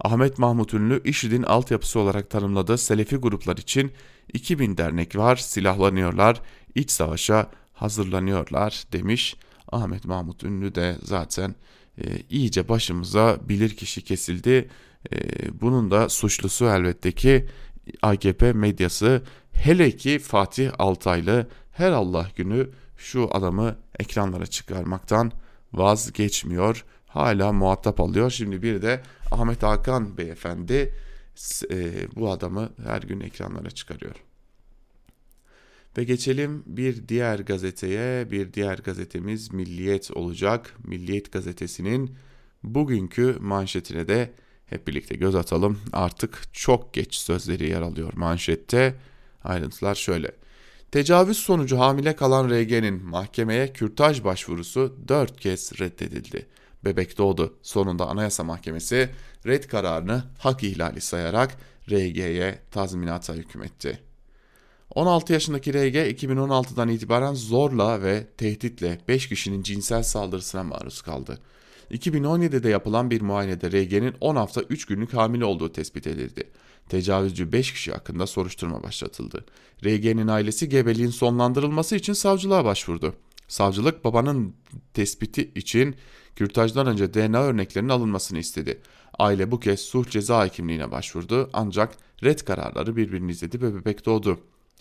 Ahmet 0.00 0.38
Mahmut 0.38 0.74
Ünlü 0.74 1.00
IŞİD'in 1.04 1.42
altyapısı 1.42 1.98
olarak 2.00 2.30
tanımladığı 2.30 2.78
Selefi 2.78 3.16
gruplar 3.16 3.56
için 3.56 3.92
2000 4.32 4.76
dernek 4.76 5.16
var, 5.16 5.36
silahlanıyorlar, 5.36 6.40
iç 6.74 6.90
savaşa 6.90 7.50
hazırlanıyorlar 7.72 8.84
demiş. 8.92 9.36
Ahmet 9.72 10.04
Mahmut 10.04 10.44
Ünlü 10.44 10.74
de 10.74 10.96
zaten 11.02 11.54
e, 11.98 12.04
iyice 12.30 12.68
başımıza 12.68 13.38
bilir 13.48 13.70
kişi 13.76 14.02
kesildi. 14.02 14.68
E, 15.12 15.16
bunun 15.60 15.90
da 15.90 16.08
suçlusu 16.08 16.64
elbette 16.64 17.12
ki 17.12 17.46
AKP 18.02 18.52
medyası 18.52 19.22
hele 19.52 19.90
ki 19.96 20.18
Fatih 20.18 20.70
Altaylı 20.78 21.48
her 21.72 21.92
Allah 21.92 22.28
günü 22.36 22.70
şu 23.02 23.28
adamı 23.32 23.76
ekranlara 23.98 24.46
çıkarmaktan 24.46 25.32
vazgeçmiyor. 25.72 26.84
Hala 27.06 27.52
muhatap 27.52 28.00
alıyor. 28.00 28.30
Şimdi 28.30 28.62
bir 28.62 28.82
de 28.82 29.02
Ahmet 29.30 29.62
Hakan 29.62 30.18
beyefendi 30.18 30.94
e, 31.70 32.08
bu 32.16 32.30
adamı 32.30 32.72
her 32.84 33.02
gün 33.02 33.20
ekranlara 33.20 33.70
çıkarıyor. 33.70 34.14
Ve 35.98 36.04
geçelim 36.04 36.62
bir 36.66 37.08
diğer 37.08 37.38
gazeteye. 37.38 38.30
Bir 38.30 38.52
diğer 38.52 38.78
gazetemiz 38.78 39.52
Milliyet 39.52 40.10
olacak. 40.10 40.74
Milliyet 40.84 41.32
gazetesinin 41.32 42.16
bugünkü 42.62 43.36
manşetine 43.40 44.08
de 44.08 44.32
hep 44.66 44.86
birlikte 44.88 45.14
göz 45.14 45.34
atalım. 45.34 45.78
Artık 45.92 46.42
çok 46.52 46.94
geç 46.94 47.14
sözleri 47.14 47.68
yer 47.68 47.82
alıyor 47.82 48.12
manşette. 48.16 48.94
Ayrıntılar 49.44 49.94
şöyle. 49.94 50.32
Tecavüz 50.92 51.36
sonucu 51.36 51.78
hamile 51.78 52.16
kalan 52.16 52.50
RG'nin 52.50 53.04
mahkemeye 53.04 53.72
kürtaj 53.72 54.24
başvurusu 54.24 54.96
4 55.08 55.40
kez 55.40 55.80
reddedildi. 55.80 56.46
Bebek 56.84 57.18
doğdu. 57.18 57.58
Sonunda 57.62 58.06
Anayasa 58.06 58.44
Mahkemesi 58.44 59.10
red 59.46 59.64
kararını 59.64 60.24
hak 60.38 60.62
ihlali 60.62 61.00
sayarak 61.00 61.56
RG'ye 61.90 62.58
tazminata 62.70 63.34
hükmetti. 63.34 63.98
16 64.94 65.32
yaşındaki 65.32 65.72
RG 65.72 65.96
2016'dan 65.96 66.88
itibaren 66.88 67.34
zorla 67.34 68.02
ve 68.02 68.26
tehditle 68.36 68.98
5 69.08 69.28
kişinin 69.28 69.62
cinsel 69.62 70.02
saldırısına 70.02 70.62
maruz 70.62 71.02
kaldı. 71.02 71.38
2017'de 71.90 72.68
yapılan 72.68 73.10
bir 73.10 73.20
muayenede 73.20 73.70
RG'nin 73.70 74.14
10 74.20 74.36
hafta 74.36 74.62
3 74.62 74.86
günlük 74.86 75.14
hamile 75.14 75.44
olduğu 75.44 75.72
tespit 75.72 76.06
edildi. 76.06 76.50
Tecavüzcü 76.88 77.52
5 77.52 77.72
kişi 77.72 77.92
hakkında 77.92 78.26
soruşturma 78.26 78.82
başlatıldı. 78.82 79.44
RG'nin 79.84 80.28
ailesi 80.28 80.68
gebeliğin 80.68 81.10
sonlandırılması 81.10 81.96
için 81.96 82.12
savcılığa 82.12 82.64
başvurdu. 82.64 83.14
Savcılık 83.48 84.04
babanın 84.04 84.54
tespiti 84.94 85.52
için 85.54 85.96
kürtajdan 86.36 86.86
önce 86.86 87.14
DNA 87.14 87.42
örneklerinin 87.42 87.88
alınmasını 87.88 88.38
istedi. 88.38 88.80
Aile 89.18 89.50
bu 89.50 89.60
kez 89.60 89.80
suç 89.80 90.10
ceza 90.10 90.46
hekimliğine 90.46 90.90
başvurdu 90.90 91.50
ancak 91.52 91.96
red 92.24 92.38
kararları 92.38 92.96
birbirini 92.96 93.30
izledi 93.30 93.62
ve 93.62 93.74
bebek 93.74 94.06
doğdu. 94.06 94.38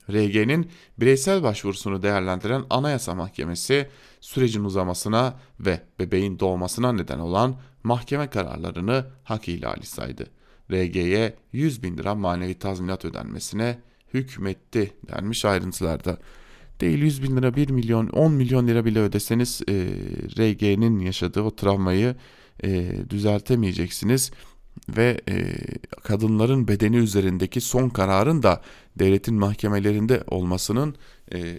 RG'nin 0.10 0.72
bireysel 0.98 1.44
başvurusunu 1.44 2.04
değerlendiren 2.04 2.64
Anayasa 2.70 3.16
Mahkemesi 3.16 3.90
sürecin 4.22 4.64
uzamasına 4.64 5.40
ve 5.60 5.82
bebeğin 6.00 6.40
doğmasına 6.40 6.92
neden 6.92 7.20
olan 7.20 7.56
mahkeme 7.84 8.30
kararlarını 8.30 9.06
hak 9.24 9.48
ihlali 9.48 9.86
saydı. 9.86 10.28
RG'ye 10.72 11.36
100 11.52 11.84
bin 11.84 11.98
lira 11.98 12.16
manevi 12.16 12.54
tazminat 12.54 13.06
ödenmesine 13.06 13.80
hükmetti 14.14 14.94
denmiş 15.08 15.46
ayrıntılarda. 15.46 16.18
Değil 16.82 17.00
100 17.00 17.24
bin 17.24 17.38
lira 17.38 17.56
1 17.56 17.70
milyon 17.70 18.08
10 18.08 18.34
milyon 18.34 18.68
lira 18.68 18.86
bile 18.86 19.00
ödeseniz 19.00 19.62
e, 19.70 19.74
RG'nin 20.38 21.00
yaşadığı 21.00 21.42
o 21.42 21.56
travmayı 21.56 22.16
e, 22.64 22.92
düzeltemeyeceksiniz 23.10 24.32
ve 24.90 25.22
e, 25.30 25.56
kadınların 26.04 26.68
bedeni 26.68 26.98
üzerindeki 26.98 27.62
son 27.62 27.90
kararın 27.90 28.44
da 28.44 28.62
devletin 29.00 29.36
mahkemelerinde 29.36 30.24
olmasının 30.28 30.96
e, 31.34 31.56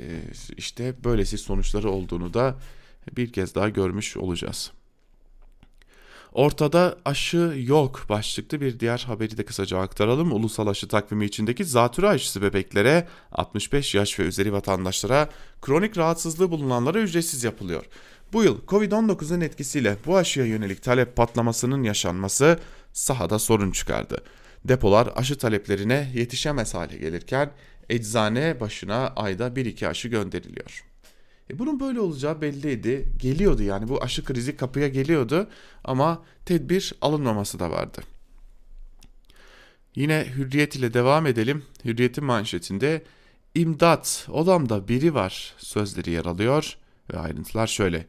işte 0.56 0.94
böylesi 1.04 1.38
sonuçları 1.38 1.90
olduğunu 1.90 2.34
da 2.34 2.58
bir 3.16 3.32
kez 3.32 3.54
daha 3.54 3.68
görmüş 3.68 4.16
olacağız. 4.16 4.72
Ortada 6.32 6.98
aşı 7.04 7.54
yok 7.66 8.06
başlıklı 8.08 8.60
bir 8.60 8.80
diğer 8.80 9.04
haberi 9.06 9.36
de 9.36 9.44
kısaca 9.44 9.78
aktaralım. 9.78 10.32
Ulusal 10.32 10.66
aşı 10.66 10.88
takvimi 10.88 11.24
içindeki 11.24 11.64
zatürre 11.64 12.08
aşısı 12.08 12.42
bebeklere 12.42 13.08
65 13.32 13.94
yaş 13.94 14.18
ve 14.18 14.22
üzeri 14.22 14.52
vatandaşlara 14.52 15.28
kronik 15.62 15.98
rahatsızlığı 15.98 16.50
bulunanlara 16.50 17.00
ücretsiz 17.00 17.44
yapılıyor. 17.44 17.84
Bu 18.32 18.44
yıl 18.44 18.66
Covid-19'un 18.66 19.40
etkisiyle 19.40 19.96
bu 20.06 20.16
aşıya 20.16 20.46
yönelik 20.46 20.82
talep 20.82 21.16
patlamasının 21.16 21.82
yaşanması 21.82 22.58
sahada 22.92 23.38
sorun 23.38 23.70
çıkardı. 23.70 24.24
Depolar 24.64 25.08
aşı 25.16 25.38
taleplerine 25.38 26.10
yetişemez 26.14 26.74
hale 26.74 26.96
gelirken 26.96 27.50
eczane 27.90 28.60
başına 28.60 29.08
ayda 29.16 29.48
1-2 29.48 29.88
aşı 29.88 30.08
gönderiliyor. 30.08 30.91
E 31.52 31.58
bunun 31.58 31.80
böyle 31.80 32.00
olacağı 32.00 32.40
belliydi. 32.40 33.08
Geliyordu 33.18 33.62
yani 33.62 33.88
bu 33.88 34.02
aşı 34.02 34.24
krizi 34.24 34.56
kapıya 34.56 34.88
geliyordu 34.88 35.48
ama 35.84 36.22
tedbir 36.44 36.94
alınmaması 37.00 37.58
da 37.58 37.70
vardı. 37.70 38.02
Yine 39.94 40.26
Hürriyet 40.36 40.76
ile 40.76 40.94
devam 40.94 41.26
edelim. 41.26 41.62
Hürriyet'in 41.84 42.24
manşetinde 42.24 43.02
imdat 43.54 44.28
odamda 44.30 44.88
biri 44.88 45.14
var 45.14 45.54
sözleri 45.58 46.10
yer 46.10 46.24
alıyor 46.24 46.76
ve 47.12 47.18
ayrıntılar 47.18 47.66
şöyle. 47.66 48.06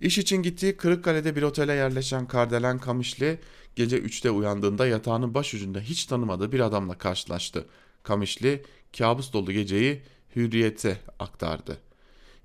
İş 0.00 0.18
için 0.18 0.42
gittiği 0.42 0.76
Kırıkkale'de 0.76 1.36
bir 1.36 1.42
otele 1.42 1.72
yerleşen 1.72 2.26
Kardelen 2.26 2.78
Kamışlı 2.78 3.36
gece 3.76 3.98
3'te 3.98 4.30
uyandığında 4.30 4.86
yatağının 4.86 5.34
başucunda 5.34 5.80
hiç 5.80 6.04
tanımadığı 6.04 6.52
bir 6.52 6.60
adamla 6.60 6.98
karşılaştı. 6.98 7.66
Kamışlı 8.02 8.58
kabus 8.98 9.32
dolu 9.32 9.52
geceyi 9.52 10.02
Hürriyet'e 10.36 10.98
aktardı. 11.18 11.91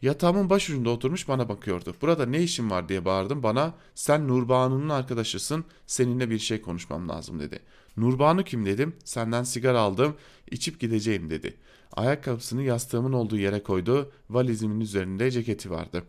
Yatağımın 0.02 0.50
başucunda 0.50 0.90
oturmuş 0.90 1.28
bana 1.28 1.50
bakıyordu. 1.50 1.96
Burada 2.02 2.26
ne 2.26 2.44
işin 2.44 2.70
var 2.70 2.90
diye 2.90 3.06
bağırdım 3.06 3.44
bana. 3.44 3.74
Sen 3.96 4.28
Nurbanu'nun 4.28 4.90
arkadaşısın. 4.90 5.66
Seninle 5.88 6.30
bir 6.30 6.40
şey 6.40 6.62
konuşmam 6.62 7.10
lazım 7.10 7.40
dedi. 7.40 7.60
Nurbanu 7.98 8.44
kim 8.44 8.66
dedim. 8.66 8.96
Senden 9.04 9.44
sigara 9.44 9.80
aldım. 9.80 10.16
içip 10.52 10.80
gideceğim 10.80 11.30
dedi. 11.30 11.58
Ayakkabısını 11.94 12.64
yastığımın 12.64 13.14
olduğu 13.14 13.38
yere 13.38 13.64
koydu. 13.64 14.12
Valizimin 14.30 14.80
üzerinde 14.80 15.32
ceketi 15.32 15.72
vardı. 15.72 16.04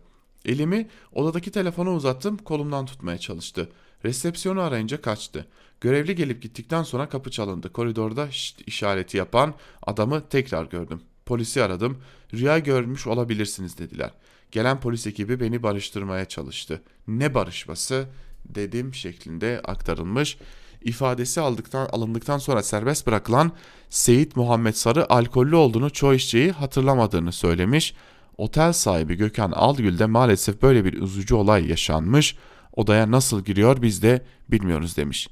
Elimi 0.45 0.87
odadaki 1.13 1.51
telefona 1.51 1.93
uzattım. 1.93 2.37
Kolumdan 2.37 2.85
tutmaya 2.85 3.17
çalıştı. 3.17 3.69
Resepsiyonu 4.05 4.61
arayınca 4.61 5.01
kaçtı. 5.01 5.47
Görevli 5.81 6.15
gelip 6.15 6.41
gittikten 6.41 6.83
sonra 6.83 7.09
kapı 7.09 7.31
çalındı. 7.31 7.73
Koridorda 7.73 8.27
işareti 8.67 9.17
yapan 9.17 9.53
adamı 9.81 10.29
tekrar 10.29 10.65
gördüm. 10.65 11.01
Polisi 11.29 11.63
aradım. 11.63 11.97
Rüya 12.33 12.59
görmüş 12.59 13.07
olabilirsiniz 13.07 13.77
dediler. 13.77 14.11
Gelen 14.51 14.79
polis 14.79 15.07
ekibi 15.07 15.39
beni 15.39 15.63
barıştırmaya 15.63 16.25
çalıştı. 16.25 16.81
Ne 17.07 17.33
barışması 17.33 18.05
dedim 18.45 18.93
şeklinde 18.93 19.61
aktarılmış. 19.65 20.37
İfadesi 20.81 21.41
aldıktan, 21.41 21.85
alındıktan 21.91 22.37
sonra 22.37 22.63
serbest 22.63 23.07
bırakılan 23.07 23.51
Seyit 23.89 24.35
Muhammed 24.35 24.73
Sarı 24.73 25.13
alkollü 25.13 25.55
olduğunu 25.55 25.89
çoğu 25.89 26.13
işçiyi 26.13 26.51
hatırlamadığını 26.51 27.31
söylemiş. 27.31 27.93
Otel 28.37 28.73
sahibi 28.73 29.15
Gökhan 29.15 29.51
Algül'de 29.51 30.05
maalesef 30.05 30.61
böyle 30.61 30.85
bir 30.85 30.93
üzücü 30.93 31.35
olay 31.35 31.69
yaşanmış. 31.69 32.35
Odaya 32.75 33.11
nasıl 33.11 33.43
giriyor 33.43 33.81
biz 33.81 34.03
de 34.03 34.25
bilmiyoruz 34.49 34.97
demiş. 34.97 35.29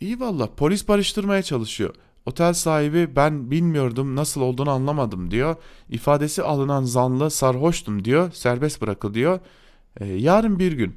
İyi 0.00 0.20
valla 0.20 0.54
polis 0.54 0.88
barıştırmaya 0.88 1.42
çalışıyor. 1.42 1.94
Otel 2.26 2.52
sahibi 2.52 3.16
ben 3.16 3.50
bilmiyordum 3.50 4.16
nasıl 4.16 4.40
olduğunu 4.40 4.70
anlamadım 4.70 5.30
diyor. 5.30 5.56
İfadesi 5.88 6.42
alınan 6.42 6.84
zanlı 6.84 7.30
sarhoştum 7.30 8.04
diyor. 8.04 8.32
Serbest 8.32 8.82
bırakılıyor. 8.82 9.40
Ee, 10.00 10.04
yarın 10.06 10.58
bir 10.58 10.72
gün 10.72 10.96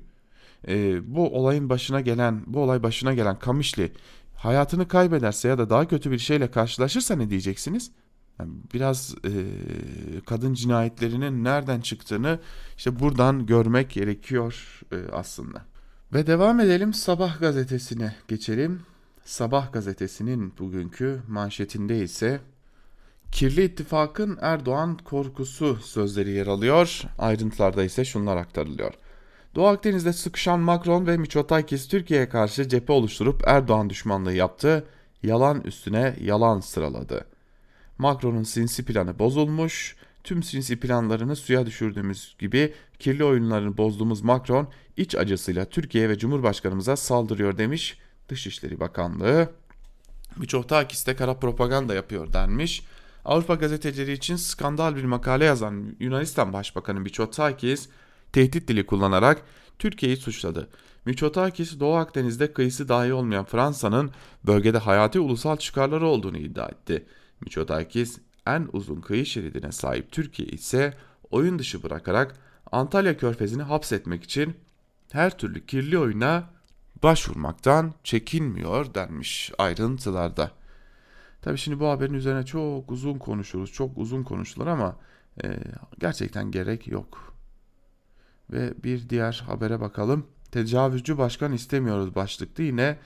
e, 0.68 1.02
bu 1.16 1.40
olayın 1.40 1.70
başına 1.70 2.02
gelen 2.02 2.44
bu 2.48 2.60
olay 2.60 2.84
başına 2.84 3.14
gelen 3.14 3.40
Kamışlı 3.40 3.90
hayatını 4.36 4.88
kaybederse 4.88 5.48
ya 5.48 5.58
da 5.58 5.70
daha 5.70 5.88
kötü 5.88 6.12
bir 6.12 6.20
şeyle 6.20 6.52
karşılaşırsa 6.52 7.16
ne 7.16 7.30
diyeceksiniz? 7.30 7.92
Yani 8.40 8.52
biraz 8.74 9.16
e, 9.26 9.32
kadın 10.26 10.54
cinayetlerinin 10.54 11.44
nereden 11.44 11.82
çıktığını 11.82 12.40
işte 12.78 13.00
buradan 13.00 13.46
görmek 13.46 13.90
gerekiyor 13.90 14.82
e, 14.92 14.96
aslında. 15.12 15.62
Ve 16.14 16.28
devam 16.28 16.60
edelim 16.60 16.94
Sabah 16.94 17.40
gazetesine 17.40 18.16
geçelim. 18.28 18.82
Sabah 19.26 19.74
gazetesinin 19.74 20.54
bugünkü 20.60 21.22
manşetinde 21.28 22.04
ise 22.04 22.40
Kirli 23.32 23.64
ittifakın 23.64 24.38
Erdoğan 24.42 24.98
korkusu 24.98 25.76
sözleri 25.76 26.32
yer 26.32 26.48
alıyor. 26.48 27.02
Ayrıntılarda 27.20 27.84
ise 27.84 28.06
şunlar 28.06 28.38
aktarılıyor. 28.38 28.94
Doğu 29.56 29.68
Akdeniz'de 29.68 30.14
sıkışan 30.14 30.60
Macron 30.60 31.08
ve 31.08 31.18
Miçotakis 31.18 31.88
Türkiye'ye 31.88 32.30
karşı 32.30 32.68
cephe 32.70 32.94
oluşturup 32.94 33.44
Erdoğan 33.48 33.90
düşmanlığı 33.90 34.34
yaptı. 34.34 34.86
Yalan 35.24 35.62
üstüne 35.62 36.16
yalan 36.22 36.60
sıraladı. 36.60 37.26
Macron'un 37.98 38.44
sinsi 38.44 38.86
planı 38.86 39.20
bozulmuş. 39.20 39.96
Tüm 40.24 40.44
sinsi 40.44 40.80
planlarını 40.80 41.36
suya 41.36 41.66
düşürdüğümüz 41.66 42.36
gibi 42.40 42.74
kirli 43.00 43.24
oyunlarını 43.24 43.78
bozduğumuz 43.78 44.22
Macron 44.22 44.68
iç 44.98 45.16
acısıyla 45.16 45.66
Türkiye 45.66 46.10
ve 46.10 46.18
Cumhurbaşkanımıza 46.18 46.96
saldırıyor 46.96 47.58
demiş 47.58 47.98
Dışişleri 48.34 48.80
Bakanlığı. 48.80 49.50
Miçotakis 50.38 51.08
de 51.08 51.16
kara 51.16 51.34
propaganda 51.34 51.94
yapıyor 51.94 52.34
denmiş. 52.34 52.86
Avrupa 53.26 53.56
gazetecileri 53.56 54.12
için 54.12 54.36
skandal 54.36 54.96
bir 54.96 55.04
makale 55.04 55.46
yazan 55.46 55.96
Yunanistan 56.00 56.54
Başbakanı 56.54 57.00
Miçotakis 57.00 57.90
tehdit 58.32 58.68
dili 58.68 58.86
kullanarak 58.86 59.42
Türkiye'yi 59.80 60.18
suçladı. 60.18 60.70
Miçotakis 61.06 61.80
Doğu 61.80 61.96
Akdeniz'de 61.96 62.54
kıyısı 62.54 62.90
dahi 62.90 63.14
olmayan 63.14 63.46
Fransa'nın 63.46 64.12
bölgede 64.44 64.78
hayati 64.78 65.20
ulusal 65.20 65.58
çıkarları 65.58 66.08
olduğunu 66.08 66.38
iddia 66.38 66.68
etti. 66.68 67.06
Miçotakis 67.42 68.20
en 68.48 68.70
uzun 68.74 69.02
kıyı 69.02 69.26
şeridine 69.26 69.72
sahip 69.72 70.12
Türkiye 70.12 70.48
ise 70.48 70.94
oyun 71.32 71.60
dışı 71.60 71.84
bırakarak 71.84 72.36
Antalya 72.72 73.18
Körfezi'ni 73.18 73.64
hapsetmek 73.64 74.24
için 74.24 74.54
her 75.12 75.38
türlü 75.38 75.66
kirli 75.66 75.98
oyuna 76.00 76.53
başvurmaktan 77.04 77.94
çekinmiyor 78.04 78.94
denmiş 78.94 79.52
ayrıntılarda. 79.58 80.52
Tabi 81.42 81.58
şimdi 81.58 81.80
bu 81.80 81.88
haberin 81.88 82.14
üzerine 82.14 82.46
çok 82.46 82.92
uzun 82.92 83.18
konuşuruz, 83.18 83.72
çok 83.72 83.98
uzun 83.98 84.24
konuşulur 84.24 84.68
ama 84.68 84.96
e, 85.44 85.60
gerçekten 86.00 86.52
gerek 86.52 86.88
yok. 86.88 87.34
Ve 88.52 88.84
bir 88.84 89.10
diğer 89.10 89.44
habere 89.48 89.80
bakalım. 89.80 90.28
Tecavüzcü 90.52 91.18
başkan 91.18 91.54
istemiyoruz 91.54 92.16
başlıklı 92.16 92.64
yine 92.64 92.98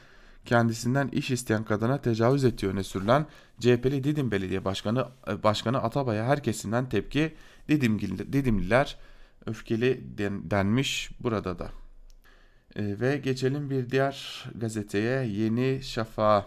kendisinden 0.45 1.07
iş 1.07 1.31
isteyen 1.31 1.63
kadına 1.63 2.01
tecavüz 2.01 2.43
ettiği 2.43 2.67
öne 2.67 2.83
sürülen 2.83 3.25
CHP'li 3.59 4.03
Didim 4.03 4.31
Belediye 4.31 4.65
Başkanı 4.65 5.07
e, 5.27 5.43
Başkanı 5.43 5.77
Atabay'a 5.77 6.25
herkesinden 6.25 6.89
tepki 6.89 7.35
Didimgil, 7.69 8.33
Didimliler 8.33 8.97
öfkeli 9.45 10.17
den, 10.17 10.51
denmiş 10.51 11.11
burada 11.19 11.59
da. 11.59 11.71
E, 12.77 12.99
ve 12.99 13.17
geçelim 13.17 13.69
bir 13.69 13.89
diğer 13.89 14.45
gazeteye 14.55 15.27
Yeni 15.27 15.83
Şafak. 15.83 16.45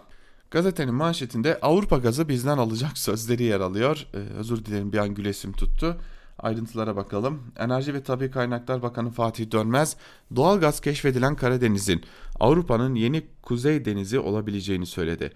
Gazetenin 0.51 0.93
manşetinde 0.93 1.59
Avrupa 1.61 1.97
gazı 1.97 2.29
bizden 2.29 2.57
alacak 2.57 2.97
sözleri 2.97 3.43
yer 3.43 3.59
alıyor. 3.59 4.05
E, 4.13 4.17
özür 4.17 4.65
dilerim 4.65 4.93
bir 4.93 4.97
an 4.97 5.09
gülesim 5.15 5.53
tuttu. 5.53 5.97
Ayrıntılara 6.39 6.95
bakalım. 6.95 7.41
Enerji 7.57 7.93
ve 7.93 8.03
Tabi 8.03 8.31
Kaynaklar 8.31 8.81
Bakanı 8.81 9.11
Fatih 9.11 9.51
Dönmez, 9.51 9.97
doğal 10.35 10.59
gaz 10.59 10.79
keşfedilen 10.79 11.35
Karadeniz'in 11.35 12.01
Avrupa'nın 12.39 12.95
yeni 12.95 13.27
Kuzey 13.41 13.85
Denizi 13.85 14.19
olabileceğini 14.19 14.85
söyledi. 14.85 15.31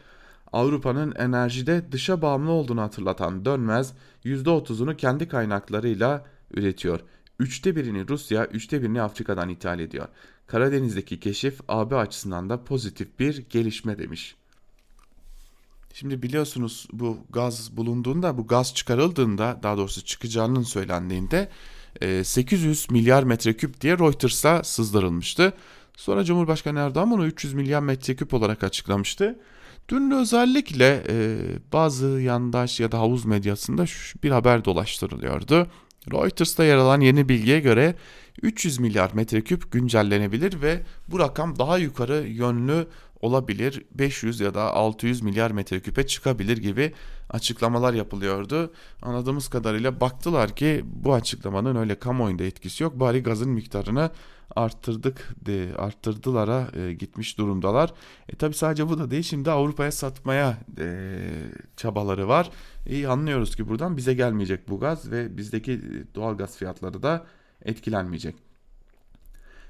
Avrupa'nın 0.53 1.13
enerjide 1.15 1.91
dışa 1.91 2.21
bağımlı 2.21 2.51
olduğunu 2.51 2.81
hatırlatan 2.81 3.45
Dönmez, 3.45 3.93
%30'unu 4.25 4.97
kendi 4.97 5.27
kaynaklarıyla 5.27 6.25
üretiyor. 6.51 6.99
Üçte 7.39 7.75
birini 7.75 8.07
Rusya, 8.07 8.45
üçte 8.45 8.81
birini 8.81 9.01
Afrika'dan 9.01 9.49
ithal 9.49 9.79
ediyor. 9.79 10.07
Karadeniz'deki 10.47 11.19
keşif 11.19 11.59
AB 11.67 11.95
açısından 11.95 12.49
da 12.49 12.63
pozitif 12.63 13.19
bir 13.19 13.37
gelişme 13.49 13.97
demiş. 13.97 14.35
Şimdi 15.93 16.21
biliyorsunuz 16.23 16.87
bu 16.93 17.17
gaz 17.29 17.77
bulunduğunda, 17.77 18.37
bu 18.37 18.47
gaz 18.47 18.75
çıkarıldığında, 18.75 19.59
daha 19.63 19.77
doğrusu 19.77 20.05
çıkacağının 20.05 20.63
söylendiğinde 20.63 21.49
800 22.23 22.91
milyar 22.91 23.23
metreküp 23.23 23.81
diye 23.81 23.97
Reuters'a 23.97 24.63
sızdırılmıştı. 24.63 25.53
Sonra 25.97 26.23
Cumhurbaşkanı 26.23 26.79
Erdoğan 26.79 27.11
bunu 27.11 27.25
300 27.25 27.53
milyar 27.53 27.79
metreküp 27.79 28.33
olarak 28.33 28.63
açıklamıştı. 28.63 29.39
Dün 29.89 30.11
özellikle 30.11 31.03
e, 31.09 31.37
bazı 31.73 32.05
yandaş 32.05 32.79
ya 32.79 32.91
da 32.91 32.99
havuz 32.99 33.25
medyasında 33.25 33.85
bir 34.23 34.31
haber 34.31 34.65
dolaştırılıyordu. 34.65 35.67
Reuters'ta 36.11 36.63
yer 36.63 36.77
alan 36.77 37.01
yeni 37.01 37.29
bilgiye 37.29 37.59
göre 37.59 37.95
300 38.41 38.79
milyar 38.79 39.11
metreküp 39.13 39.71
güncellenebilir 39.71 40.61
ve 40.61 40.83
bu 41.07 41.19
rakam 41.19 41.59
daha 41.59 41.77
yukarı 41.77 42.27
yönlü 42.27 42.87
olabilir. 43.21 43.85
500 43.91 44.39
ya 44.39 44.53
da 44.53 44.73
600 44.73 45.21
milyar 45.21 45.51
metreküpe 45.51 46.07
çıkabilir 46.07 46.57
gibi 46.57 46.93
açıklamalar 47.29 47.93
yapılıyordu. 47.93 48.73
Anladığımız 49.01 49.47
kadarıyla 49.47 49.99
baktılar 50.01 50.55
ki 50.55 50.85
bu 50.85 51.13
açıklamanın 51.13 51.75
öyle 51.75 51.99
kamuoyunda 51.99 52.43
etkisi 52.43 52.83
yok. 52.83 52.99
Bari 52.99 53.23
gazın 53.23 53.49
miktarını 53.49 54.11
arttırdık 54.55 55.35
de 55.45 55.69
arttırdılara 55.77 56.67
e, 56.75 56.93
gitmiş 56.93 57.37
durumdalar. 57.37 57.93
E 58.29 58.35
tabi 58.35 58.53
sadece 58.53 58.89
bu 58.89 58.99
da 58.99 59.11
değil 59.11 59.23
şimdi 59.23 59.51
Avrupa'ya 59.51 59.91
satmaya 59.91 60.57
e, 60.79 61.17
çabaları 61.77 62.27
var. 62.27 62.49
İyi 62.87 63.07
anlıyoruz 63.07 63.55
ki 63.55 63.69
buradan 63.69 63.97
bize 63.97 64.13
gelmeyecek 64.13 64.69
bu 64.69 64.79
gaz 64.79 65.11
ve 65.11 65.37
bizdeki 65.37 65.81
doğal 66.15 66.37
gaz 66.37 66.57
fiyatları 66.57 67.03
da 67.03 67.25
etkilenmeyecek. 67.65 68.35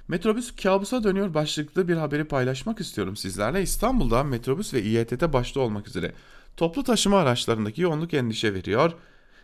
Metrobüs 0.08 0.56
kabusa 0.56 1.04
dönüyor 1.04 1.34
başlıklı 1.34 1.88
bir 1.88 1.96
haberi 1.96 2.24
paylaşmak 2.24 2.80
istiyorum 2.80 3.16
sizlerle. 3.16 3.62
İstanbul'da 3.62 4.24
metrobüs 4.24 4.74
ve 4.74 4.82
İETT 4.82 5.32
başta 5.32 5.60
olmak 5.60 5.88
üzere 5.88 6.12
toplu 6.56 6.84
taşıma 6.84 7.18
araçlarındaki 7.18 7.82
yoğunluk 7.82 8.14
endişe 8.14 8.54
veriyor. 8.54 8.92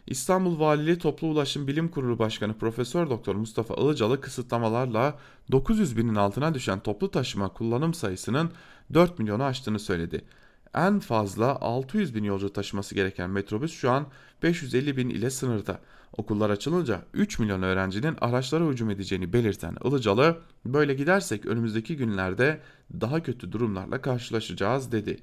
İstanbul 0.06 0.60
Valiliği 0.60 0.98
Toplu 0.98 1.26
Ulaşım 1.26 1.66
Bilim 1.66 1.88
Kurulu 1.88 2.18
Başkanı 2.18 2.58
Profesör 2.58 3.10
Doktor 3.10 3.34
Mustafa 3.34 3.74
Ilıcalı 3.74 4.20
kısıtlamalarla 4.20 5.18
900 5.52 5.96
binin 5.96 6.14
altına 6.14 6.54
düşen 6.54 6.80
toplu 6.80 7.10
taşıma 7.10 7.48
kullanım 7.48 7.94
sayısının 7.94 8.52
4 8.94 9.18
milyonu 9.18 9.44
aştığını 9.44 9.78
söyledi. 9.78 10.24
En 10.74 11.00
fazla 11.00 11.60
600 11.60 12.14
bin 12.14 12.24
yolcu 12.24 12.52
taşıması 12.52 12.94
gereken 12.94 13.30
metrobüs 13.30 13.72
şu 13.72 13.90
an 13.90 14.06
550 14.42 14.96
bin 14.96 15.10
ile 15.10 15.30
sınırda. 15.30 15.80
Okullar 16.16 16.50
açılınca 16.50 17.02
3 17.14 17.38
milyon 17.38 17.62
öğrencinin 17.62 18.16
araçlara 18.20 18.68
hücum 18.68 18.90
edeceğini 18.90 19.32
belirten 19.32 19.76
Ilıcalı, 19.84 20.38
böyle 20.66 20.94
gidersek 20.94 21.46
önümüzdeki 21.46 21.96
günlerde 21.96 22.60
daha 23.00 23.22
kötü 23.22 23.52
durumlarla 23.52 24.00
karşılaşacağız 24.00 24.92
dedi. 24.92 25.18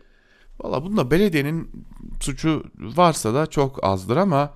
Valla 0.60 0.84
bunda 0.84 1.12
belediyenin 1.12 1.86
suçu 2.22 2.64
varsa 2.78 3.34
da 3.34 3.48
çok 3.48 3.84
azdır 3.84 4.18
ama 4.18 4.54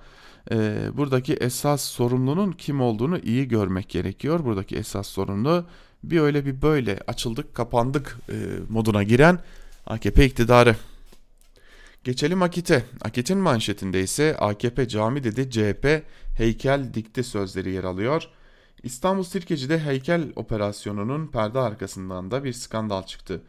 e, 0.50 0.88
buradaki 0.92 1.34
esas 1.34 1.82
sorumlunun 1.82 2.52
kim 2.52 2.80
olduğunu 2.80 3.18
iyi 3.18 3.48
görmek 3.48 3.88
gerekiyor. 3.88 4.44
Buradaki 4.44 4.76
esas 4.76 5.06
sorumlu 5.06 5.64
bir 6.04 6.20
öyle 6.20 6.46
bir 6.46 6.62
böyle 6.62 7.00
açıldık 7.06 7.54
kapandık 7.54 8.18
e, 8.28 8.34
moduna 8.68 9.02
giren 9.02 9.38
AKP 9.86 10.24
iktidarı. 10.24 10.76
Geçelim 12.04 12.42
Akit'e. 12.42 12.84
Akit'in 13.02 13.38
manşetinde 13.38 14.02
ise 14.02 14.36
AKP 14.36 14.88
cami 14.88 15.24
dedi 15.24 15.50
CHP 15.50 16.02
heykel 16.38 16.94
dikti 16.94 17.24
sözleri 17.24 17.70
yer 17.70 17.84
alıyor. 17.84 18.28
İstanbul 18.82 19.22
Sirkeci'de 19.22 19.78
heykel 19.78 20.32
operasyonunun 20.36 21.26
perde 21.26 21.58
arkasından 21.58 22.30
da 22.30 22.44
bir 22.44 22.52
skandal 22.52 23.02
çıktı. 23.02 23.42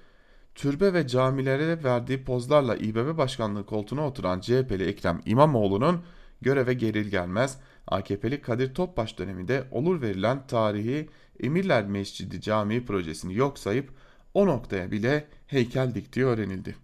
Türbe 0.55 0.93
ve 0.93 1.07
camilere 1.07 1.83
verdiği 1.83 2.23
pozlarla 2.23 2.75
İBB 2.75 3.17
başkanlığı 3.17 3.65
koltuğuna 3.65 4.07
oturan 4.07 4.39
CHP'li 4.39 4.83
Ekrem 4.83 5.21
İmamoğlu'nun 5.25 6.01
göreve 6.41 6.73
geril 6.73 7.07
gelmez 7.07 7.57
AKP'li 7.87 8.41
Kadir 8.41 8.73
Topbaş 8.73 9.17
döneminde 9.17 9.67
olur 9.71 10.01
verilen 10.01 10.47
tarihi 10.47 11.09
Emirler 11.39 11.85
Mescidi 11.87 12.41
Camii 12.41 12.85
projesini 12.85 13.35
yok 13.35 13.59
sayıp 13.59 13.89
o 14.35 14.47
noktaya 14.47 14.91
bile 14.91 15.27
heykel 15.47 15.95
diktiği 15.95 16.25
öğrenildi. 16.25 16.75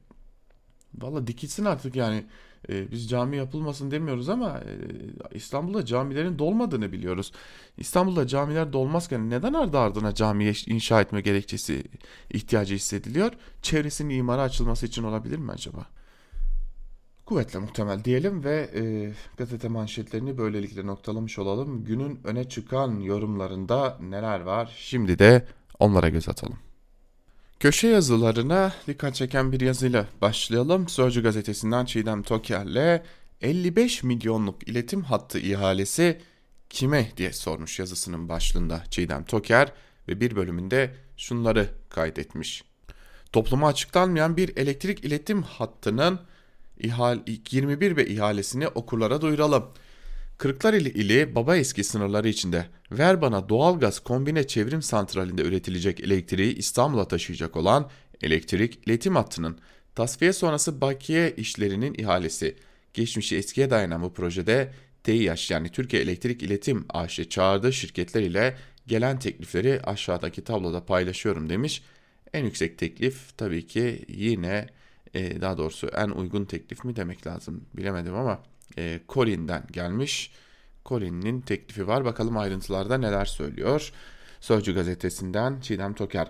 Valla 0.96 1.28
dikilsin 1.28 1.66
artık 1.66 1.96
yani 1.96 2.26
e, 2.70 2.92
biz 2.92 3.10
cami 3.10 3.38
yapılmasın 3.38 3.92
demiyoruz 3.92 4.30
ama 4.30 4.60
e, 4.60 4.74
İstanbul'da 5.36 5.86
camilerin 5.86 6.40
dolmadığını 6.40 6.92
biliyoruz. 6.92 7.32
İstanbul'da 7.78 8.28
camiler 8.28 8.74
dolmazken 8.74 9.30
neden 9.30 9.54
ardı 9.54 9.80
ardına 9.80 10.14
cami 10.14 10.54
inşa 10.68 11.02
etme 11.02 11.22
gerekçesi 11.22 11.84
ihtiyacı 12.30 12.76
hissediliyor? 12.76 13.32
Çevresinin 13.62 14.18
imara 14.18 14.42
açılması 14.42 14.86
için 14.86 15.04
olabilir 15.04 15.38
mi 15.38 15.52
acaba? 15.52 15.86
Kuvvetle 17.26 17.60
muhtemel 17.60 18.04
diyelim 18.04 18.44
ve 18.44 18.70
e, 18.76 19.14
gazete 19.38 19.68
manşetlerini 19.68 20.38
böylelikle 20.38 20.86
noktalamış 20.86 21.40
olalım. 21.40 21.84
Günün 21.84 22.20
öne 22.24 22.50
çıkan 22.50 23.00
yorumlarında 23.00 23.98
neler 24.02 24.40
var? 24.40 24.76
Şimdi 24.78 25.20
de 25.20 25.46
onlara 25.80 26.10
göz 26.10 26.30
atalım. 26.30 26.58
Köşe 27.62 27.88
yazılarına 27.88 28.74
dikkat 28.88 29.16
çeken 29.16 29.52
bir 29.52 29.62
yazıyla 29.62 30.06
başlayalım. 30.22 30.90
Sözcü 30.90 31.24
gazetesinden 31.24 31.86
Çiğdem 31.86 32.24
Toker'le 32.24 33.02
55 33.42 34.04
milyonluk 34.04 34.68
iletim 34.68 35.04
hattı 35.04 35.40
ihalesi 35.40 36.22
kime 36.70 37.12
diye 37.18 37.34
sormuş 37.34 37.80
yazısının 37.80 38.30
başlığında 38.30 38.84
Çiğdem 38.90 39.24
Toker 39.24 39.72
ve 40.08 40.22
bir 40.22 40.36
bölümünde 40.36 40.96
şunları 41.18 41.70
kaydetmiş. 41.90 42.64
Topluma 43.32 43.68
açıklanmayan 43.68 44.38
bir 44.38 44.58
elektrik 44.58 45.06
iletim 45.06 45.44
hattının 45.44 46.20
ihal 46.80 47.20
21 47.52 47.96
ve 47.96 48.08
ihalesini 48.08 48.68
okurlara 48.68 49.22
duyuralım. 49.22 49.66
Kırklareli 50.42 50.90
ili 50.90 51.36
baba 51.36 51.58
eski 51.58 51.84
sınırları 51.84 52.30
içinde 52.30 52.66
ver 52.92 53.22
bana 53.22 53.50
doğalgaz 53.50 54.00
kombine 54.00 54.48
çevrim 54.48 54.82
santralinde 54.82 55.42
üretilecek 55.42 56.00
elektriği 56.00 56.56
İstanbul'a 56.56 57.08
taşıyacak 57.08 57.56
olan 57.56 57.90
elektrik 58.22 58.88
iletim 58.88 59.16
hattının 59.16 59.58
tasfiye 59.96 60.34
sonrası 60.34 60.82
bakiye 60.82 61.32
işlerinin 61.32 61.94
ihalesi. 61.94 62.56
Geçmişi 62.94 63.38
eskiye 63.38 63.70
dayanan 63.70 64.02
bu 64.02 64.14
projede 64.14 64.74
TİH 65.04 65.52
yani 65.52 65.70
Türkiye 65.70 66.02
Elektrik 66.02 66.44
İletim 66.44 66.86
AŞ 66.90 67.30
çağırdığı 67.30 67.74
şirketler 67.74 68.22
ile 68.22 68.58
gelen 68.88 69.20
teklifleri 69.20 69.82
aşağıdaki 69.84 70.44
tabloda 70.44 70.86
paylaşıyorum 70.86 71.50
demiş. 71.50 71.84
En 72.34 72.44
yüksek 72.44 72.78
teklif 72.78 73.38
tabii 73.38 73.68
ki 73.68 74.06
yine 74.08 74.68
e, 75.14 75.42
daha 75.42 75.58
doğrusu 75.58 75.88
en 75.88 76.10
uygun 76.10 76.46
teklif 76.46 76.84
mi 76.84 76.96
demek 76.96 77.28
lazım 77.28 77.66
bilemedim 77.74 78.16
ama 78.16 78.51
e, 78.78 79.00
Colin'den 79.10 79.64
gelmiş. 79.72 80.32
Colin'in 80.86 81.42
teklifi 81.42 81.88
var. 81.88 82.06
Bakalım 82.06 82.38
ayrıntılarda 82.38 82.98
neler 82.98 83.26
söylüyor. 83.26 83.92
Sözcü 84.40 84.74
gazetesinden 84.74 85.60
Çiğdem 85.60 85.94
Toker. 85.94 86.28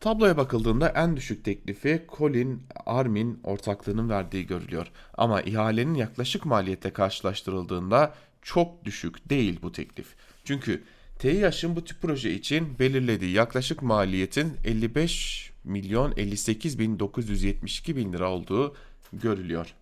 Tabloya 0.00 0.36
bakıldığında 0.36 0.88
en 0.88 1.16
düşük 1.16 1.44
teklifi 1.44 2.06
Colin 2.18 2.62
Armin 2.86 3.40
ortaklığının 3.44 4.08
verdiği 4.08 4.46
görülüyor. 4.46 4.86
Ama 5.14 5.40
ihalenin 5.40 5.94
yaklaşık 5.94 6.46
maliyette 6.46 6.90
karşılaştırıldığında 6.90 8.14
çok 8.42 8.84
düşük 8.84 9.30
değil 9.30 9.58
bu 9.62 9.72
teklif. 9.72 10.06
Çünkü 10.44 10.82
TİH'ın 11.18 11.76
bu 11.76 11.84
tip 11.84 12.02
proje 12.02 12.32
için 12.32 12.78
belirlediği 12.78 13.32
yaklaşık 13.32 13.82
maliyetin 13.82 14.52
55 14.64 15.52
milyon 15.64 16.12
58 16.16 16.78
bin 16.78 16.98
972 16.98 17.96
bin 17.96 18.12
lira 18.12 18.30
olduğu 18.30 18.76
görülüyor. 19.12 19.74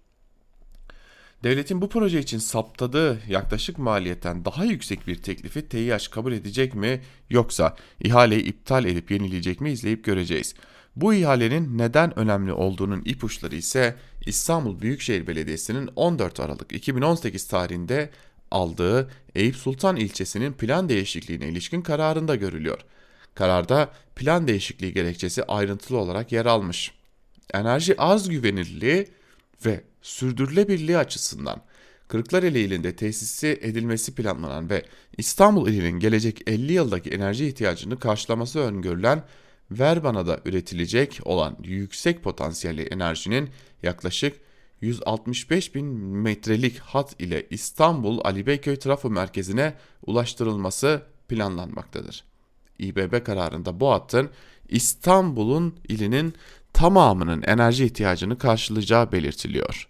Devletin 1.43 1.81
bu 1.81 1.89
proje 1.89 2.19
için 2.19 2.39
saptadığı 2.39 3.21
yaklaşık 3.29 3.79
maliyetten 3.79 4.45
daha 4.45 4.65
yüksek 4.65 5.07
bir 5.07 5.23
teklifi 5.23 5.69
TİH 5.69 6.11
kabul 6.11 6.33
edecek 6.33 6.75
mi 6.75 7.01
yoksa 7.31 7.77
ihaleyi 8.01 8.43
iptal 8.43 8.85
edip 8.85 9.11
yenileyecek 9.11 9.61
mi 9.61 9.71
izleyip 9.71 10.05
göreceğiz. 10.05 10.55
Bu 10.97 11.15
ihalenin 11.15 11.79
neden 11.79 12.19
önemli 12.19 12.53
olduğunun 12.53 13.03
ipuçları 13.05 13.57
ise 13.57 13.97
İstanbul 14.27 14.81
Büyükşehir 14.81 15.27
Belediyesi'nin 15.27 15.91
14 15.97 16.41
Aralık 16.41 16.73
2018 16.73 17.49
tarihinde 17.49 18.11
aldığı 18.51 19.11
Eyüp 19.35 19.57
Sultan 19.57 19.97
ilçesinin 19.97 20.53
plan 20.53 20.89
değişikliğine 20.89 21.49
ilişkin 21.49 21.83
kararında 21.83 22.37
görülüyor. 22.37 22.81
Kararda 23.35 23.91
plan 24.17 24.49
değişikliği 24.49 24.93
gerekçesi 24.93 25.45
ayrıntılı 25.45 25.99
olarak 25.99 26.33
yer 26.33 26.47
almış. 26.47 26.93
Enerji 27.55 28.01
az 28.01 28.29
güvenilirliği 28.29 29.09
ve 29.67 29.85
sürdürülebilirliği 30.09 30.99
açısından 30.99 31.63
Kırklareli 32.09 32.61
ilinde 32.61 32.97
tesisi 32.97 33.59
edilmesi 33.63 34.15
planlanan 34.15 34.71
ve 34.71 34.85
İstanbul 35.19 35.69
ilinin 35.69 35.99
gelecek 36.01 36.43
50 36.47 36.73
yıldaki 36.73 37.11
enerji 37.11 37.47
ihtiyacını 37.47 37.99
karşılaması 37.99 38.59
öngörülen 38.59 39.23
Verbana'da 39.71 40.41
üretilecek 40.45 41.21
olan 41.25 41.57
yüksek 41.63 42.23
potansiyelli 42.23 42.83
enerjinin 42.83 43.51
yaklaşık 43.83 44.41
165 44.81 45.75
bin 45.75 45.87
metrelik 45.97 46.79
hat 46.79 47.21
ile 47.21 47.47
İstanbul 47.51 48.21
Ali 48.25 48.47
Beyköy 48.47 48.77
trafo 48.77 49.11
merkezine 49.11 49.75
ulaştırılması 50.07 51.03
planlanmaktadır. 51.29 52.25
İBB 52.79 53.25
kararında 53.25 53.81
bu 53.81 53.91
hattın 53.91 54.31
İstanbul'un 54.69 55.77
ilinin 55.89 56.35
tamamının 56.73 57.43
enerji 57.43 57.85
ihtiyacını 57.85 58.39
karşılayacağı 58.39 59.13
belirtiliyor. 59.13 59.89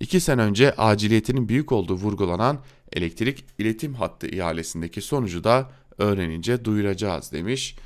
İki 0.00 0.20
sene 0.20 0.42
önce 0.42 0.72
aciliyetinin 0.72 1.48
büyük 1.48 1.72
olduğu 1.72 1.94
vurgulanan 1.94 2.60
elektrik 2.92 3.44
iletim 3.58 3.94
hattı 3.94 4.26
ihalesindeki 4.26 5.00
sonucu 5.00 5.44
da 5.44 5.70
öğrenince 5.98 6.64
duyuracağız 6.64 7.32
demiş. 7.32 7.76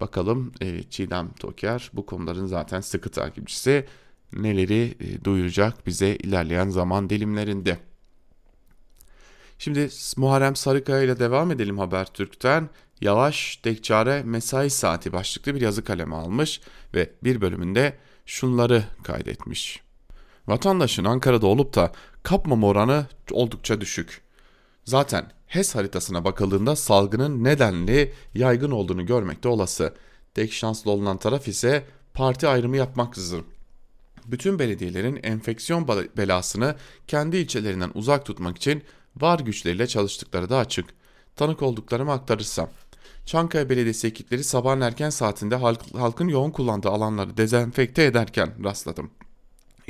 Bakalım 0.00 0.52
e, 0.60 0.82
Çiğdem 0.82 1.32
Toker 1.32 1.90
bu 1.92 2.06
konuların 2.06 2.46
zaten 2.46 2.80
sıkı 2.80 3.10
takipçisi 3.10 3.86
neleri 4.32 4.94
e, 5.00 5.24
duyuracak 5.24 5.86
bize 5.86 6.16
ilerleyen 6.16 6.68
zaman 6.68 7.10
dilimlerinde. 7.10 7.78
Şimdi 9.58 9.88
Muharrem 10.16 10.56
Sarıkaya 10.56 11.02
ile 11.02 11.18
devam 11.18 11.50
edelim 11.50 11.78
Habertürk'ten. 11.78 12.68
Yavaş 13.00 13.56
Tekçare 13.56 14.22
Mesai 14.22 14.70
Saati 14.70 15.12
başlıklı 15.12 15.54
bir 15.54 15.60
yazı 15.60 15.84
kalemi 15.84 16.14
almış 16.14 16.60
ve 16.94 17.10
bir 17.24 17.40
bölümünde 17.40 17.96
şunları 18.26 18.84
kaydetmiş. 19.02 19.89
Vatandaşın 20.48 21.04
Ankara'da 21.04 21.46
olup 21.46 21.74
da 21.74 21.92
kapmama 22.22 22.66
oranı 22.66 23.06
oldukça 23.32 23.80
düşük. 23.80 24.20
Zaten 24.84 25.32
HES 25.46 25.74
haritasına 25.74 26.24
bakıldığında 26.24 26.76
salgının 26.76 27.44
nedenli 27.44 28.12
yaygın 28.34 28.70
olduğunu 28.70 29.06
görmekte 29.06 29.48
olası. 29.48 29.94
Tek 30.34 30.52
şanslı 30.52 30.90
olunan 30.90 31.16
taraf 31.16 31.48
ise 31.48 31.84
parti 32.14 32.48
ayrımı 32.48 32.76
yapmaksızın. 32.76 33.44
Bütün 34.26 34.58
belediyelerin 34.58 35.20
enfeksiyon 35.22 35.88
belasını 36.16 36.76
kendi 37.06 37.36
ilçelerinden 37.36 37.90
uzak 37.94 38.26
tutmak 38.26 38.56
için 38.56 38.82
var 39.16 39.40
güçleriyle 39.40 39.86
çalıştıkları 39.86 40.50
da 40.50 40.58
açık. 40.58 40.86
Tanık 41.36 41.62
olduklarımı 41.62 42.12
aktarırsam. 42.12 42.68
Çankaya 43.26 43.70
Belediyesi 43.70 44.06
ekipleri 44.06 44.44
sabahın 44.44 44.80
erken 44.80 45.10
saatinde 45.10 45.56
halk, 45.56 45.80
halkın 45.94 46.28
yoğun 46.28 46.50
kullandığı 46.50 46.88
alanları 46.88 47.36
dezenfekte 47.36 48.04
ederken 48.04 48.64
rastladım. 48.64 49.10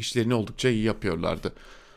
İşlerini 0.00 0.34
oldukça 0.34 0.68
iyi 0.68 0.82
yapıyorlardı. 0.82 1.52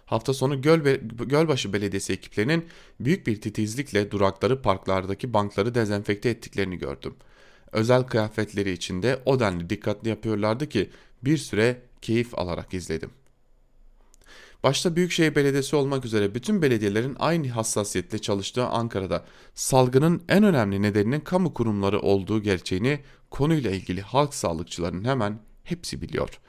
Hafta 0.06 0.34
sonu 0.34 0.62
Göl 0.62 0.80
Gölbaşı 1.10 1.74
Belediyesi 1.74 2.14
ekiplerinin 2.14 2.66
büyük 3.00 3.28
bir 3.28 3.42
titizlikle 3.42 4.12
durakları, 4.12 4.62
parklardaki 4.62 5.34
bankları 5.34 5.76
dezenfekte 5.76 6.30
ettiklerini 6.30 6.78
gördüm. 6.78 7.16
Özel 7.72 8.04
kıyafetleri 8.04 8.72
içinde 8.72 9.20
o 9.26 9.40
denli 9.40 9.70
dikkatli 9.70 10.10
yapıyorlardı 10.10 10.70
ki 10.70 10.90
bir 11.24 11.38
süre 11.38 11.82
keyif 12.02 12.40
alarak 12.40 12.74
izledim. 12.74 13.10
Başta 14.64 14.96
Büyükşehir 14.96 15.36
Belediyesi 15.36 15.76
olmak 15.76 16.06
üzere 16.06 16.36
bütün 16.36 16.62
belediyelerin 16.62 17.16
aynı 17.20 17.48
hassasiyetle 17.48 18.20
çalıştığı 18.20 18.66
Ankara'da 18.66 19.26
salgının 19.56 20.24
en 20.30 20.44
önemli 20.44 20.82
nedeninin 20.82 21.20
kamu 21.20 21.54
kurumları 21.54 22.00
olduğu 22.00 22.42
gerçeğini 22.42 23.00
konuyla 23.30 23.72
ilgili 23.72 24.02
halk 24.02 24.34
sağlıkçılarının 24.34 25.04
hemen 25.04 25.40
hepsi 25.64 26.02
biliyor. 26.02 26.40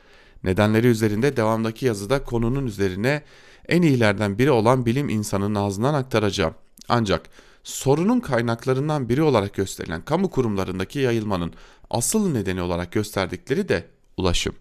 Nedenleri 0.45 0.87
üzerinde 0.87 1.37
devamdaki 1.37 1.87
yazıda 1.87 2.25
konunun 2.25 2.67
üzerine 2.67 3.23
en 3.69 3.83
iyilerden 3.83 4.39
biri 4.39 4.51
olan 4.51 4.87
bilim 4.87 5.09
insanının 5.09 5.55
ağzından 5.55 5.95
aktaracağım. 5.95 6.55
Ancak 6.89 7.23
sorunun 7.63 8.21
kaynaklarından 8.21 9.09
biri 9.09 9.23
olarak 9.23 9.55
gösterilen 9.55 10.03
kamu 10.05 10.31
kurumlarındaki 10.31 10.99
yayılmanın 10.99 11.53
asıl 11.91 12.33
nedeni 12.33 12.63
olarak 12.63 12.93
gösterdikleri 12.93 13.69
de 13.69 13.87
ulaşım. 14.17 14.55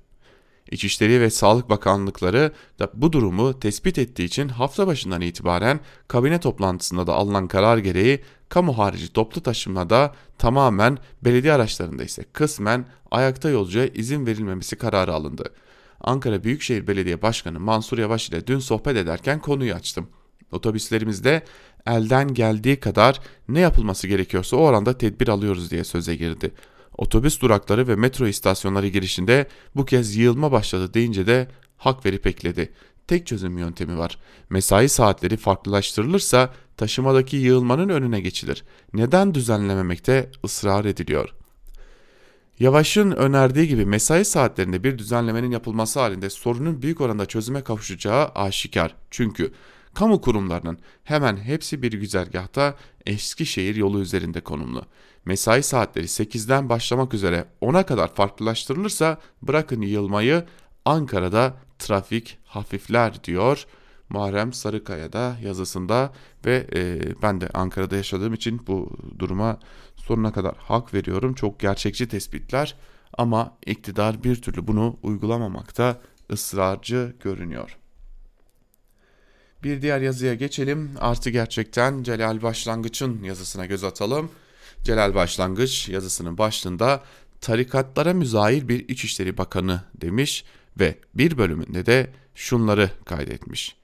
İçişleri 0.71 1.21
ve 1.21 1.29
Sağlık 1.29 1.69
Bakanlıkları 1.69 2.51
da 2.79 2.89
bu 2.93 3.13
durumu 3.13 3.59
tespit 3.59 3.97
ettiği 3.97 4.23
için 4.23 4.47
hafta 4.49 4.87
başından 4.87 5.21
itibaren 5.21 5.79
kabine 6.07 6.39
toplantısında 6.39 7.07
da 7.07 7.13
alınan 7.13 7.47
karar 7.47 7.77
gereği 7.77 8.23
kamu 8.49 8.77
harici 8.77 9.13
toplu 9.13 9.41
taşımada 9.41 10.13
tamamen 10.37 10.97
belediye 11.23 11.53
araçlarında 11.53 12.03
ise 12.03 12.23
kısmen 12.33 12.85
ayakta 13.11 13.49
yolcuya 13.49 13.87
izin 13.87 14.25
verilmemesi 14.25 14.75
kararı 14.75 15.13
alındı. 15.13 15.53
Ankara 16.03 16.43
Büyükşehir 16.43 16.87
Belediye 16.87 17.21
Başkanı 17.21 17.59
Mansur 17.59 17.97
Yavaş 17.97 18.29
ile 18.29 18.47
dün 18.47 18.59
sohbet 18.59 18.97
ederken 18.97 19.39
konuyu 19.39 19.73
açtım. 19.73 20.07
Otobüslerimizde 20.51 21.43
elden 21.87 22.33
geldiği 22.33 22.79
kadar 22.79 23.19
ne 23.47 23.59
yapılması 23.59 24.07
gerekiyorsa 24.07 24.57
o 24.57 24.59
oranda 24.59 24.97
tedbir 24.97 25.27
alıyoruz 25.27 25.71
diye 25.71 25.83
söze 25.83 26.15
girdi. 26.15 26.51
Otobüs 26.97 27.41
durakları 27.41 27.87
ve 27.87 27.95
metro 27.95 28.27
istasyonları 28.27 28.87
girişinde 28.87 29.47
bu 29.75 29.85
kez 29.85 30.15
yığılma 30.15 30.51
başladı 30.51 30.93
deyince 30.93 31.27
de 31.27 31.47
hak 31.77 32.05
verip 32.05 32.27
ekledi. 32.27 32.73
Tek 33.07 33.27
çözüm 33.27 33.57
yöntemi 33.57 33.97
var. 33.97 34.17
Mesai 34.49 34.89
saatleri 34.89 35.37
farklılaştırılırsa 35.37 36.53
taşımadaki 36.77 37.37
yığılmanın 37.37 37.89
önüne 37.89 38.21
geçilir. 38.21 38.63
Neden 38.93 39.33
düzenlememekte 39.33 40.31
ısrar 40.45 40.85
ediliyor? 40.85 41.33
Yavaş'ın 42.63 43.11
önerdiği 43.11 43.67
gibi 43.67 43.85
mesai 43.85 44.25
saatlerinde 44.25 44.83
bir 44.83 44.97
düzenlemenin 44.97 45.51
yapılması 45.51 45.99
halinde 45.99 46.29
sorunun 46.29 46.81
büyük 46.81 47.01
oranda 47.01 47.25
çözüme 47.25 47.61
kavuşacağı 47.61 48.27
aşikar. 48.35 48.95
Çünkü 49.11 49.53
kamu 49.93 50.21
kurumlarının 50.21 50.77
hemen 51.03 51.37
hepsi 51.37 51.81
bir 51.81 51.91
güzergahta 51.91 52.75
Eskişehir 53.05 53.75
yolu 53.75 53.99
üzerinde 53.99 54.41
konumlu. 54.41 54.85
Mesai 55.25 55.63
saatleri 55.63 56.05
8'den 56.05 56.69
başlamak 56.69 57.13
üzere 57.13 57.45
10'a 57.61 57.85
kadar 57.85 58.15
farklılaştırılırsa 58.15 59.17
bırakın 59.41 59.81
yığılmayı 59.81 60.45
Ankara'da 60.85 61.57
trafik 61.79 62.37
hafifler 62.45 63.23
diyor. 63.23 63.65
Muharrem 64.09 64.53
Sarıkaya'da 64.53 65.37
yazısında 65.43 66.13
ve 66.45 66.67
e, 66.75 66.99
ben 67.21 67.41
de 67.41 67.49
Ankara'da 67.53 67.95
yaşadığım 67.95 68.33
için 68.33 68.67
bu 68.67 68.97
duruma 69.19 69.59
sonuna 70.03 70.33
kadar 70.33 70.55
hak 70.57 70.93
veriyorum. 70.93 71.33
Çok 71.33 71.59
gerçekçi 71.59 72.07
tespitler 72.07 72.75
ama 73.17 73.57
iktidar 73.65 74.23
bir 74.23 74.41
türlü 74.41 74.67
bunu 74.67 74.97
uygulamamakta 75.03 76.01
ısrarcı 76.31 77.15
görünüyor. 77.23 77.77
Bir 79.63 79.81
diğer 79.81 80.01
yazıya 80.01 80.33
geçelim. 80.33 80.91
Artı 80.99 81.29
gerçekten 81.29 82.03
Celal 82.03 82.41
Başlangıç'ın 82.41 83.23
yazısına 83.23 83.65
göz 83.65 83.83
atalım. 83.83 84.31
Celal 84.83 85.15
Başlangıç 85.15 85.89
yazısının 85.89 86.37
başlığında 86.37 87.03
tarikatlara 87.41 88.13
müzahir 88.13 88.67
bir 88.67 88.89
İçişleri 88.89 89.37
Bakanı 89.37 89.81
demiş 90.01 90.45
ve 90.79 90.97
bir 91.15 91.37
bölümünde 91.37 91.85
de 91.85 92.13
şunları 92.35 92.89
kaydetmiş. 93.05 93.82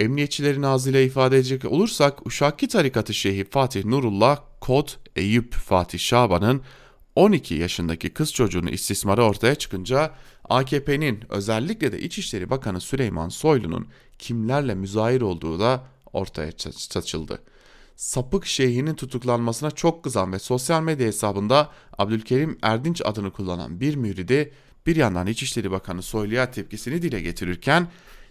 Emniyetçilerin 0.00 0.62
ağzıyla 0.62 1.00
ifade 1.00 1.36
edecek 1.36 1.64
olursak 1.64 2.26
Uşakki 2.26 2.68
Tarikatı 2.68 3.14
Şeyhi 3.14 3.44
Fatih 3.44 3.84
Nurullah 3.84 4.38
Kod 4.60 4.88
Eyüp 5.16 5.54
Fatih 5.54 5.98
Şaban'ın 5.98 6.62
12 7.16 7.54
yaşındaki 7.54 8.10
kız 8.10 8.32
çocuğunu 8.32 8.70
istismara 8.70 9.24
ortaya 9.24 9.54
çıkınca 9.54 10.14
AKP'nin 10.48 11.24
özellikle 11.28 11.92
de 11.92 12.00
İçişleri 12.00 12.50
Bakanı 12.50 12.80
Süleyman 12.80 13.28
Soylu'nun 13.28 13.88
kimlerle 14.18 14.74
müzahir 14.74 15.20
olduğu 15.20 15.60
da 15.60 15.84
ortaya 16.12 16.52
saçıldı. 16.70 17.42
Sapık 17.96 18.46
şeyhinin 18.46 18.94
tutuklanmasına 18.94 19.70
çok 19.70 20.04
kızan 20.04 20.32
ve 20.32 20.38
sosyal 20.38 20.82
medya 20.82 21.06
hesabında 21.06 21.70
Abdülkerim 21.98 22.58
Erdinç 22.62 23.02
adını 23.04 23.30
kullanan 23.30 23.80
bir 23.80 23.96
müridi 23.96 24.52
bir 24.86 24.96
yandan 24.96 25.26
İçişleri 25.26 25.70
Bakanı 25.70 26.02
Soylu'ya 26.02 26.50
tepkisini 26.50 27.02
dile 27.02 27.20
getirirken 27.20 27.88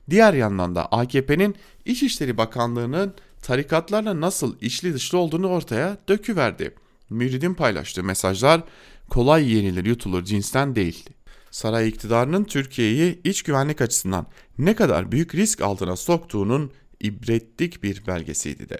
diğer 0.09 0.33
yandan 0.33 0.75
da 0.75 0.85
AKP'nin 0.85 1.55
İçişleri 1.85 2.37
Bakanlığı'nın 2.37 3.13
tarikatlarla 3.41 4.21
nasıl 4.21 4.55
içli 4.61 4.93
dışlı 4.93 5.17
olduğunu 5.17 5.47
ortaya 5.47 5.97
döküverdi. 6.09 6.73
Müridin 7.09 7.53
paylaştığı 7.53 8.03
mesajlar 8.03 8.63
kolay 9.09 9.53
yenilir 9.53 9.85
yutulur 9.85 10.23
cinsten 10.23 10.75
değildi. 10.75 11.09
Saray 11.51 11.89
iktidarının 11.89 12.43
Türkiye'yi 12.43 13.21
iç 13.23 13.43
güvenlik 13.43 13.81
açısından 13.81 14.27
ne 14.57 14.75
kadar 14.75 15.11
büyük 15.11 15.35
risk 15.35 15.61
altına 15.61 15.95
soktuğunun 15.95 16.71
ibretlik 16.99 17.83
bir 17.83 18.07
belgesiydi 18.07 18.69
de. 18.69 18.77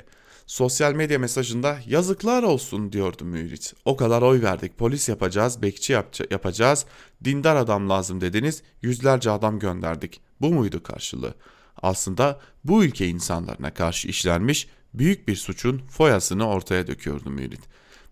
Sosyal 0.47 0.93
medya 0.93 1.19
mesajında 1.19 1.77
yazıklar 1.87 2.43
olsun 2.43 2.91
diyordu 2.91 3.25
mürit. 3.25 3.73
O 3.85 3.97
kadar 3.97 4.21
oy 4.21 4.41
verdik 4.41 4.77
polis 4.77 5.09
yapacağız, 5.09 5.61
bekçi 5.61 5.93
yapacağız, 6.31 6.85
dindar 7.23 7.55
adam 7.55 7.89
lazım 7.89 8.21
dediniz, 8.21 8.63
yüzlerce 8.81 9.31
adam 9.31 9.59
gönderdik. 9.59 10.21
Bu 10.41 10.53
muydu 10.53 10.83
karşılığı? 10.83 11.33
Aslında 11.81 12.39
bu 12.63 12.83
ülke 12.83 13.07
insanlarına 13.07 13.73
karşı 13.73 14.07
işlenmiş 14.07 14.67
büyük 14.93 15.27
bir 15.27 15.35
suçun 15.35 15.77
foyasını 15.77 16.47
ortaya 16.47 16.87
döküyordu 16.87 17.29
mürit. 17.29 17.61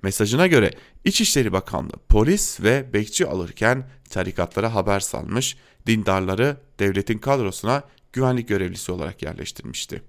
Mesajına 0.03 0.47
göre 0.47 0.71
İçişleri 1.05 1.51
Bakanlığı 1.51 1.97
polis 2.09 2.61
ve 2.61 2.93
bekçi 2.93 3.27
alırken 3.27 3.89
tarikatlara 4.09 4.75
haber 4.75 4.99
salmış, 4.99 5.57
dindarları 5.87 6.57
devletin 6.79 7.17
kadrosuna 7.17 7.83
güvenlik 8.13 8.47
görevlisi 8.47 8.91
olarak 8.91 9.21
yerleştirmişti. 9.23 10.01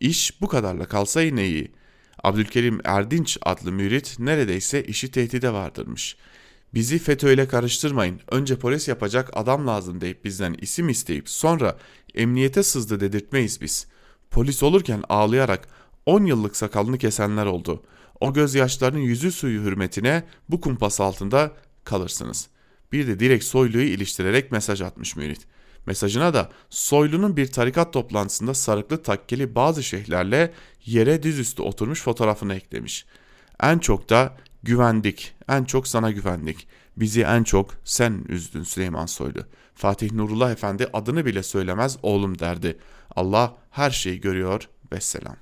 İş 0.00 0.40
bu 0.40 0.48
kadarla 0.48 0.86
kalsa 0.86 1.22
yine 1.22 1.46
iyi. 1.46 1.72
Abdülkerim 2.24 2.80
Erdinç 2.84 3.38
adlı 3.42 3.72
mürit 3.72 4.18
neredeyse 4.18 4.84
işi 4.84 5.10
tehdide 5.10 5.52
vardırmış. 5.52 6.16
Bizi 6.74 6.98
FETÖ 6.98 7.32
ile 7.32 7.48
karıştırmayın, 7.48 8.20
önce 8.30 8.58
polis 8.58 8.88
yapacak 8.88 9.30
adam 9.32 9.66
lazım 9.66 10.00
deyip 10.00 10.24
bizden 10.24 10.54
isim 10.54 10.88
isteyip 10.88 11.28
sonra 11.28 11.76
emniyete 12.14 12.62
sızdı 12.62 13.00
dedirtmeyiz 13.00 13.60
biz. 13.60 13.86
Polis 14.30 14.62
olurken 14.62 15.02
ağlayarak 15.08 15.68
10 16.06 16.24
yıllık 16.24 16.56
sakalını 16.56 16.98
kesenler 16.98 17.46
oldu. 17.46 17.82
O 18.20 18.32
gözyaşlarının 18.32 19.00
yüzü 19.00 19.32
suyu 19.32 19.62
hürmetine 19.62 20.24
bu 20.48 20.60
kumpas 20.60 21.00
altında 21.00 21.52
kalırsınız. 21.84 22.48
Bir 22.92 23.06
de 23.06 23.20
direkt 23.20 23.44
Soylu'yu 23.44 23.84
iliştirerek 23.84 24.52
mesaj 24.52 24.80
atmış 24.80 25.16
mürit. 25.16 25.46
Mesajına 25.86 26.34
da 26.34 26.50
Soylu'nun 26.70 27.36
bir 27.36 27.46
tarikat 27.46 27.92
toplantısında 27.92 28.54
sarıklı 28.54 29.02
takkeli 29.02 29.54
bazı 29.54 29.82
şeyhlerle 29.82 30.52
yere 30.84 31.22
dizüstü 31.22 31.62
oturmuş 31.62 32.02
fotoğrafını 32.02 32.54
eklemiş. 32.54 33.06
En 33.62 33.78
çok 33.78 34.10
da 34.10 34.36
güvendik, 34.62 35.34
en 35.48 35.64
çok 35.64 35.88
sana 35.88 36.10
güvendik. 36.10 36.68
Bizi 36.96 37.22
en 37.22 37.44
çok 37.44 37.74
sen 37.84 38.24
üzdün 38.28 38.62
Süleyman 38.62 39.06
Soylu. 39.06 39.44
Fatih 39.74 40.12
Nurullah 40.12 40.52
Efendi 40.52 40.86
adını 40.92 41.26
bile 41.26 41.42
söylemez 41.42 41.98
oğlum 42.02 42.38
derdi. 42.38 42.78
Allah 43.16 43.56
her 43.70 43.90
şeyi 43.90 44.20
görüyor. 44.20 44.68
Vesselam. 44.92 45.36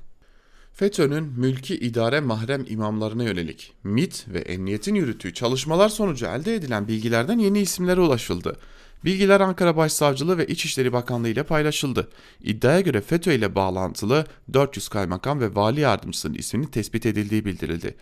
FETÖ'nün 0.72 1.24
mülki 1.24 1.74
idare 1.74 2.20
mahrem 2.20 2.64
imamlarına 2.68 3.24
yönelik 3.24 3.72
MIT 3.84 4.26
ve 4.28 4.38
emniyetin 4.38 4.94
yürüttüğü 4.94 5.34
çalışmalar 5.34 5.88
sonucu 5.88 6.26
elde 6.26 6.54
edilen 6.54 6.88
bilgilerden 6.88 7.38
yeni 7.38 7.60
isimlere 7.60 8.00
ulaşıldı. 8.00 8.56
Bilgiler 9.04 9.40
Ankara 9.40 9.76
Başsavcılığı 9.76 10.38
ve 10.38 10.46
İçişleri 10.46 10.92
Bakanlığı 10.92 11.28
ile 11.28 11.42
paylaşıldı. 11.42 12.08
İddiaya 12.40 12.80
göre 12.80 13.00
FETÖ 13.00 13.32
ile 13.32 13.54
bağlantılı 13.54 14.26
400 14.52 14.88
kaymakam 14.88 15.40
ve 15.40 15.54
vali 15.54 15.80
yardımcısının 15.80 16.34
isminin 16.34 16.66
tespit 16.66 17.06
edildiği 17.06 17.44
bildirildi. 17.44 17.94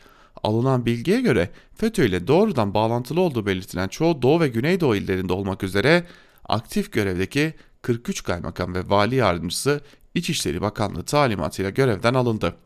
Alınan 0.46 0.86
bilgiye 0.86 1.20
göre 1.20 1.50
FETÖ 1.74 2.04
ile 2.04 2.26
doğrudan 2.26 2.74
bağlantılı 2.74 3.20
olduğu 3.20 3.46
belirtilen 3.46 3.88
çoğu 3.88 4.22
Doğu 4.22 4.40
ve 4.40 4.48
Güneydoğu 4.48 4.96
illerinde 4.96 5.32
olmak 5.32 5.62
üzere 5.62 6.06
aktif 6.44 6.92
görevdeki 6.92 7.54
43 7.82 8.22
kaymakam 8.22 8.74
ve 8.74 8.88
vali 8.88 9.14
yardımcısı 9.14 9.80
İçişleri 10.14 10.60
Bakanlığı 10.60 11.04
talimatıyla 11.04 11.70
görevden 11.70 12.14
alındı. 12.14 12.56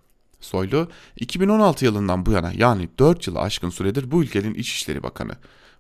Soylu 0.41 0.89
2016 1.16 1.85
yılından 1.85 2.26
bu 2.26 2.33
yana 2.33 2.53
yani 2.57 2.89
4 2.99 3.26
yılı 3.26 3.41
aşkın 3.41 3.70
süredir 3.70 4.11
bu 4.11 4.22
ülkenin 4.22 4.55
İçişleri 4.55 5.03
Bakanı. 5.03 5.33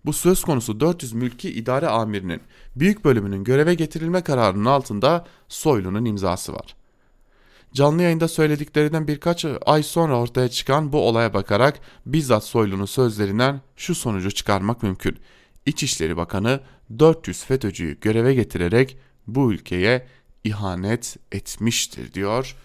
Bu 0.04 0.12
söz 0.12 0.44
konusu 0.44 0.80
400 0.80 1.12
mülki 1.12 1.50
idare 1.50 1.88
amirinin 1.88 2.40
büyük 2.76 3.04
bölümünün 3.04 3.44
göreve 3.44 3.74
getirilme 3.74 4.22
kararının 4.22 4.64
altında 4.64 5.26
Soylu'nun 5.48 6.04
imzası 6.04 6.52
var. 6.52 6.79
Canlı 7.74 8.02
yayında 8.02 8.28
söylediklerinden 8.28 9.08
birkaç 9.08 9.46
ay 9.66 9.82
sonra 9.82 10.18
ortaya 10.20 10.48
çıkan 10.48 10.92
bu 10.92 11.08
olaya 11.08 11.34
bakarak 11.34 11.80
bizzat 12.06 12.44
Soylu'nun 12.44 12.84
sözlerinden 12.84 13.60
şu 13.76 13.94
sonucu 13.94 14.30
çıkarmak 14.30 14.82
mümkün. 14.82 15.18
İçişleri 15.66 16.16
Bakanı 16.16 16.60
400 16.98 17.44
FETÖ'cüyü 17.44 18.00
göreve 18.00 18.34
getirerek 18.34 18.98
bu 19.26 19.52
ülkeye 19.52 20.06
ihanet 20.44 21.16
etmiştir 21.32 22.12
diyor. 22.12 22.56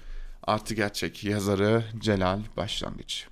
Artı 0.44 0.74
gerçek 0.74 1.24
yazarı 1.24 1.84
Celal 2.00 2.40
Başlangıç. 2.58 3.28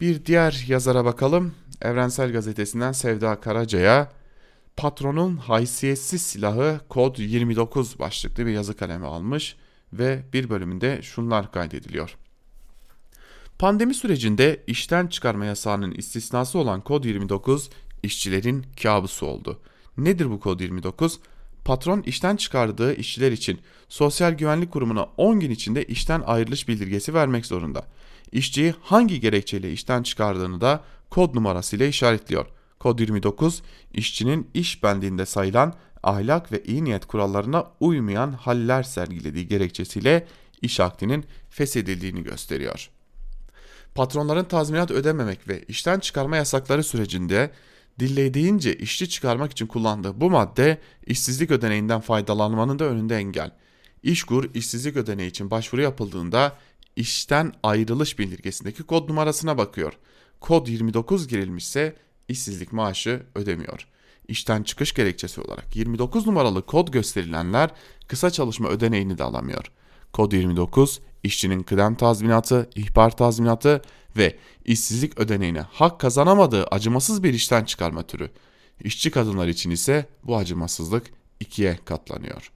Bir 0.00 0.24
diğer 0.24 0.64
yazara 0.68 1.04
bakalım. 1.04 1.54
Evrensel 1.82 2.32
Gazetesi'nden 2.32 2.92
Sevda 2.92 3.40
Karaca'ya 3.40 4.12
patronun 4.76 5.36
haysiyetsiz 5.36 6.22
silahı 6.22 6.80
kod 6.88 7.18
29 7.18 7.98
başlıklı 7.98 8.46
bir 8.46 8.52
yazı 8.52 8.76
kalemi 8.76 9.06
almış 9.06 9.56
ve 9.92 10.24
bir 10.32 10.50
bölümünde 10.50 11.02
şunlar 11.02 11.52
kaydediliyor. 11.52 12.16
Pandemi 13.58 13.94
sürecinde 13.94 14.64
işten 14.66 15.06
çıkarma 15.06 15.44
yasağının 15.44 15.90
istisnası 15.90 16.58
olan 16.58 16.80
kod 16.80 17.04
29 17.04 17.70
işçilerin 18.02 18.66
kabusu 18.82 19.26
oldu. 19.26 19.60
Nedir 19.98 20.30
bu 20.30 20.40
kod 20.40 20.60
29? 20.60 21.20
Patron 21.64 22.02
işten 22.02 22.36
çıkardığı 22.36 22.94
işçiler 22.94 23.32
için 23.32 23.60
Sosyal 23.88 24.32
Güvenlik 24.32 24.72
Kurumu'na 24.72 25.02
10 25.16 25.40
gün 25.40 25.50
içinde 25.50 25.84
işten 25.84 26.22
ayrılış 26.26 26.68
bildirgesi 26.68 27.14
vermek 27.14 27.46
zorunda. 27.46 27.86
İşçiyi 28.32 28.74
hangi 28.82 29.20
gerekçeyle 29.20 29.72
işten 29.72 30.02
çıkardığını 30.02 30.60
da 30.60 30.84
kod 31.10 31.34
numarasıyla 31.34 31.86
işaretliyor. 31.86 32.46
Kod 32.78 32.98
29 32.98 33.62
işçinin 33.94 34.50
iş 34.54 34.82
bendinde 34.82 35.26
sayılan 35.26 35.74
ahlak 36.06 36.52
ve 36.52 36.62
iyi 36.62 36.84
niyet 36.84 37.06
kurallarına 37.06 37.66
uymayan 37.80 38.32
haller 38.32 38.82
sergilediği 38.82 39.48
gerekçesiyle 39.48 40.26
iş 40.62 40.80
akdinin 40.80 41.24
feshedildiğini 41.50 42.22
gösteriyor. 42.22 42.90
Patronların 43.94 44.44
tazminat 44.44 44.90
ödememek 44.90 45.48
ve 45.48 45.62
işten 45.62 45.98
çıkarma 45.98 46.36
yasakları 46.36 46.84
sürecinde 46.84 47.50
dillediğince 47.98 48.76
işçi 48.76 49.08
çıkarmak 49.08 49.52
için 49.52 49.66
kullandığı 49.66 50.20
bu 50.20 50.30
madde 50.30 50.78
işsizlik 51.06 51.50
ödeneğinden 51.50 52.00
faydalanmanın 52.00 52.78
da 52.78 52.84
önünde 52.84 53.16
engel. 53.16 53.50
İşkur 54.02 54.54
işsizlik 54.54 54.96
ödeneği 54.96 55.30
için 55.30 55.50
başvuru 55.50 55.82
yapıldığında 55.82 56.56
işten 56.96 57.52
ayrılış 57.62 58.18
bildirgesindeki 58.18 58.82
kod 58.82 59.08
numarasına 59.08 59.58
bakıyor. 59.58 59.92
Kod 60.40 60.66
29 60.66 61.28
girilmişse 61.28 61.96
işsizlik 62.28 62.72
maaşı 62.72 63.22
ödemiyor. 63.34 63.86
İşten 64.28 64.62
çıkış 64.62 64.94
gerekçesi 64.94 65.40
olarak 65.40 65.76
29 65.76 66.26
numaralı 66.26 66.66
kod 66.66 66.88
gösterilenler 66.88 67.70
kısa 68.08 68.30
çalışma 68.30 68.68
ödeneğini 68.68 69.18
de 69.18 69.24
alamıyor. 69.24 69.72
Kod 70.12 70.32
29 70.32 71.00
işçinin 71.22 71.62
kıdem 71.62 71.94
tazminatı, 71.94 72.70
ihbar 72.74 73.16
tazminatı 73.16 73.82
ve 74.16 74.38
işsizlik 74.64 75.18
ödeneğine 75.18 75.60
hak 75.60 76.00
kazanamadığı 76.00 76.66
acımasız 76.66 77.22
bir 77.22 77.34
işten 77.34 77.64
çıkarma 77.64 78.02
türü. 78.02 78.30
İşçi 78.80 79.10
kadınlar 79.10 79.48
için 79.48 79.70
ise 79.70 80.06
bu 80.24 80.36
acımasızlık 80.36 81.10
ikiye 81.40 81.78
katlanıyor. 81.84 82.50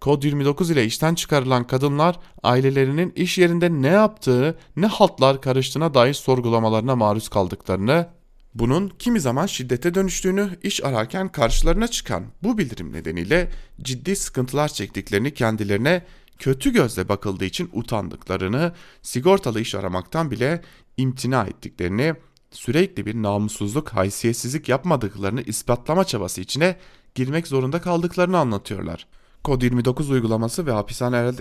Kod 0.00 0.22
29 0.22 0.70
ile 0.70 0.84
işten 0.84 1.14
çıkarılan 1.14 1.66
kadınlar 1.66 2.18
ailelerinin 2.42 3.12
iş 3.16 3.38
yerinde 3.38 3.70
ne 3.70 3.88
yaptığı, 3.88 4.58
ne 4.76 4.86
haltlar 4.86 5.40
karıştığına 5.40 5.94
dair 5.94 6.14
sorgulamalarına 6.14 6.96
maruz 6.96 7.28
kaldıklarını, 7.28 8.08
bunun 8.54 8.88
kimi 8.98 9.20
zaman 9.20 9.46
şiddete 9.46 9.94
dönüştüğünü 9.94 10.58
iş 10.62 10.84
ararken 10.84 11.28
karşılarına 11.28 11.88
çıkan 11.88 12.24
bu 12.42 12.58
bildirim 12.58 12.92
nedeniyle 12.92 13.50
ciddi 13.82 14.16
sıkıntılar 14.16 14.68
çektiklerini 14.68 15.34
kendilerine 15.34 16.04
kötü 16.38 16.72
gözle 16.72 17.08
bakıldığı 17.08 17.44
için 17.44 17.70
utandıklarını, 17.72 18.72
sigortalı 19.02 19.60
iş 19.60 19.74
aramaktan 19.74 20.30
bile 20.30 20.62
imtina 20.96 21.44
ettiklerini, 21.44 22.14
sürekli 22.50 23.06
bir 23.06 23.14
namussuzluk, 23.14 23.88
haysiyetsizlik 23.88 24.68
yapmadıklarını 24.68 25.42
ispatlama 25.42 26.04
çabası 26.04 26.40
içine 26.40 26.76
girmek 27.14 27.46
zorunda 27.46 27.80
kaldıklarını 27.80 28.38
anlatıyorlar. 28.38 29.06
Kod 29.44 29.62
29 29.62 30.10
uygulaması 30.10 30.66
ve 30.66 30.72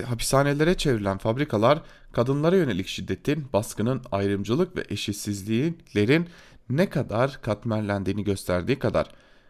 hapishanelere, 0.06 0.78
çevrilen 0.78 1.18
fabrikalar 1.18 1.82
kadınlara 2.12 2.56
yönelik 2.56 2.88
şiddetin, 2.88 3.46
baskının, 3.54 4.02
ayrımcılık 4.12 4.78
ve 4.78 4.84
eşitsizliklerin 4.90 6.28
ne 6.70 6.90
kadar 6.90 7.42
katmerlendiğini 7.42 8.24
gösterdiği 8.24 8.80
kadar 8.80 9.10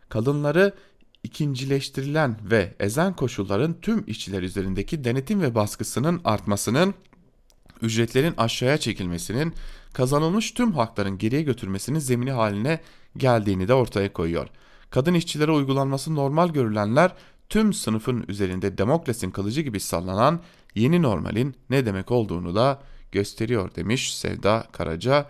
kadınları 0.09 0.73
ikincileştirilen 1.23 2.37
ve 2.43 2.75
ezen 2.79 3.15
koşulların 3.15 3.81
tüm 3.81 4.03
işçiler 4.07 4.43
üzerindeki 4.43 5.03
denetim 5.03 5.41
ve 5.41 5.55
baskısının 5.55 6.21
artmasının, 6.23 6.93
ücretlerin 7.81 8.33
aşağıya 8.37 8.77
çekilmesinin, 8.77 9.53
kazanılmış 9.93 10.51
tüm 10.51 10.71
hakların 10.71 11.17
geriye 11.17 11.41
götürmesinin 11.41 11.99
zemini 11.99 12.31
haline 12.31 12.79
geldiğini 13.17 13.67
de 13.67 13.73
ortaya 13.73 14.13
koyuyor. 14.13 14.47
Kadın 14.89 15.13
işçilere 15.13 15.51
uygulanması 15.51 16.15
normal 16.15 16.49
görülenler 16.49 17.11
tüm 17.49 17.73
sınıfın 17.73 18.25
üzerinde 18.27 18.77
demokrasinin 18.77 19.31
kılıcı 19.31 19.61
gibi 19.61 19.79
sallanan 19.79 20.41
yeni 20.75 21.01
normalin 21.01 21.55
ne 21.69 21.85
demek 21.85 22.11
olduğunu 22.11 22.55
da 22.55 22.81
gösteriyor 23.11 23.75
demiş 23.75 24.17
Sevda 24.17 24.67
Karaca. 24.71 25.27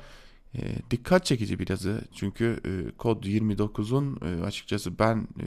E, 0.55 0.61
dikkat 0.91 1.25
çekici 1.25 1.59
bir 1.59 1.69
yazı 1.69 2.01
çünkü 2.15 2.59
e, 2.65 2.97
kod 2.97 3.23
29'un 3.23 4.19
e, 4.21 4.43
açıkçası 4.43 4.99
ben 4.99 5.17
e, 5.17 5.45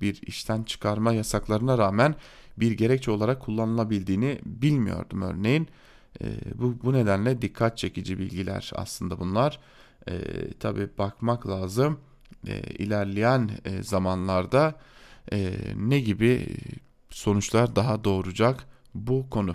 bir 0.00 0.22
işten 0.22 0.62
çıkarma 0.62 1.12
yasaklarına 1.12 1.78
rağmen 1.78 2.14
bir 2.56 2.72
gerekçe 2.72 3.10
olarak 3.10 3.42
kullanılabildiğini 3.42 4.38
bilmiyordum 4.44 5.22
örneğin. 5.22 5.68
E, 6.22 6.26
bu, 6.54 6.76
bu 6.82 6.92
nedenle 6.92 7.42
dikkat 7.42 7.78
çekici 7.78 8.18
bilgiler 8.18 8.70
aslında 8.74 9.20
bunlar. 9.20 9.60
E, 10.08 10.12
Tabi 10.52 10.88
bakmak 10.98 11.48
lazım 11.48 12.00
e, 12.46 12.60
ilerleyen 12.60 13.50
e, 13.64 13.82
zamanlarda 13.82 14.74
e, 15.32 15.52
ne 15.76 16.00
gibi 16.00 16.46
sonuçlar 17.10 17.76
daha 17.76 18.04
doğuracak 18.04 18.66
bu 18.94 19.30
konu. 19.30 19.54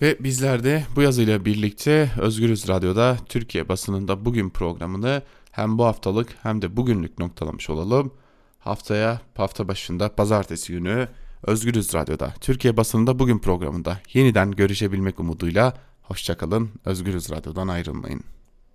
Ve 0.00 0.16
bizler 0.20 0.64
de 0.64 0.84
bu 0.96 1.02
yazıyla 1.02 1.44
birlikte 1.44 2.10
Özgürüz 2.20 2.68
Radyo'da 2.68 3.16
Türkiye 3.28 3.68
basınında 3.68 4.24
bugün 4.24 4.50
programını 4.50 5.22
hem 5.50 5.78
bu 5.78 5.84
haftalık 5.84 6.28
hem 6.42 6.62
de 6.62 6.76
bugünlük 6.76 7.18
noktalamış 7.18 7.70
olalım. 7.70 8.12
Haftaya 8.58 9.20
hafta 9.34 9.68
başında 9.68 10.14
pazartesi 10.14 10.72
günü 10.72 11.08
Özgürüz 11.42 11.94
Radyo'da 11.94 12.34
Türkiye 12.40 12.76
basınında 12.76 13.18
bugün 13.18 13.38
programında 13.38 14.00
yeniden 14.12 14.50
görüşebilmek 14.50 15.20
umuduyla 15.20 15.74
hoşçakalın. 16.02 16.70
Özgürüz 16.84 17.30
Radyo'dan 17.30 17.68
ayrılmayın. 17.68 18.35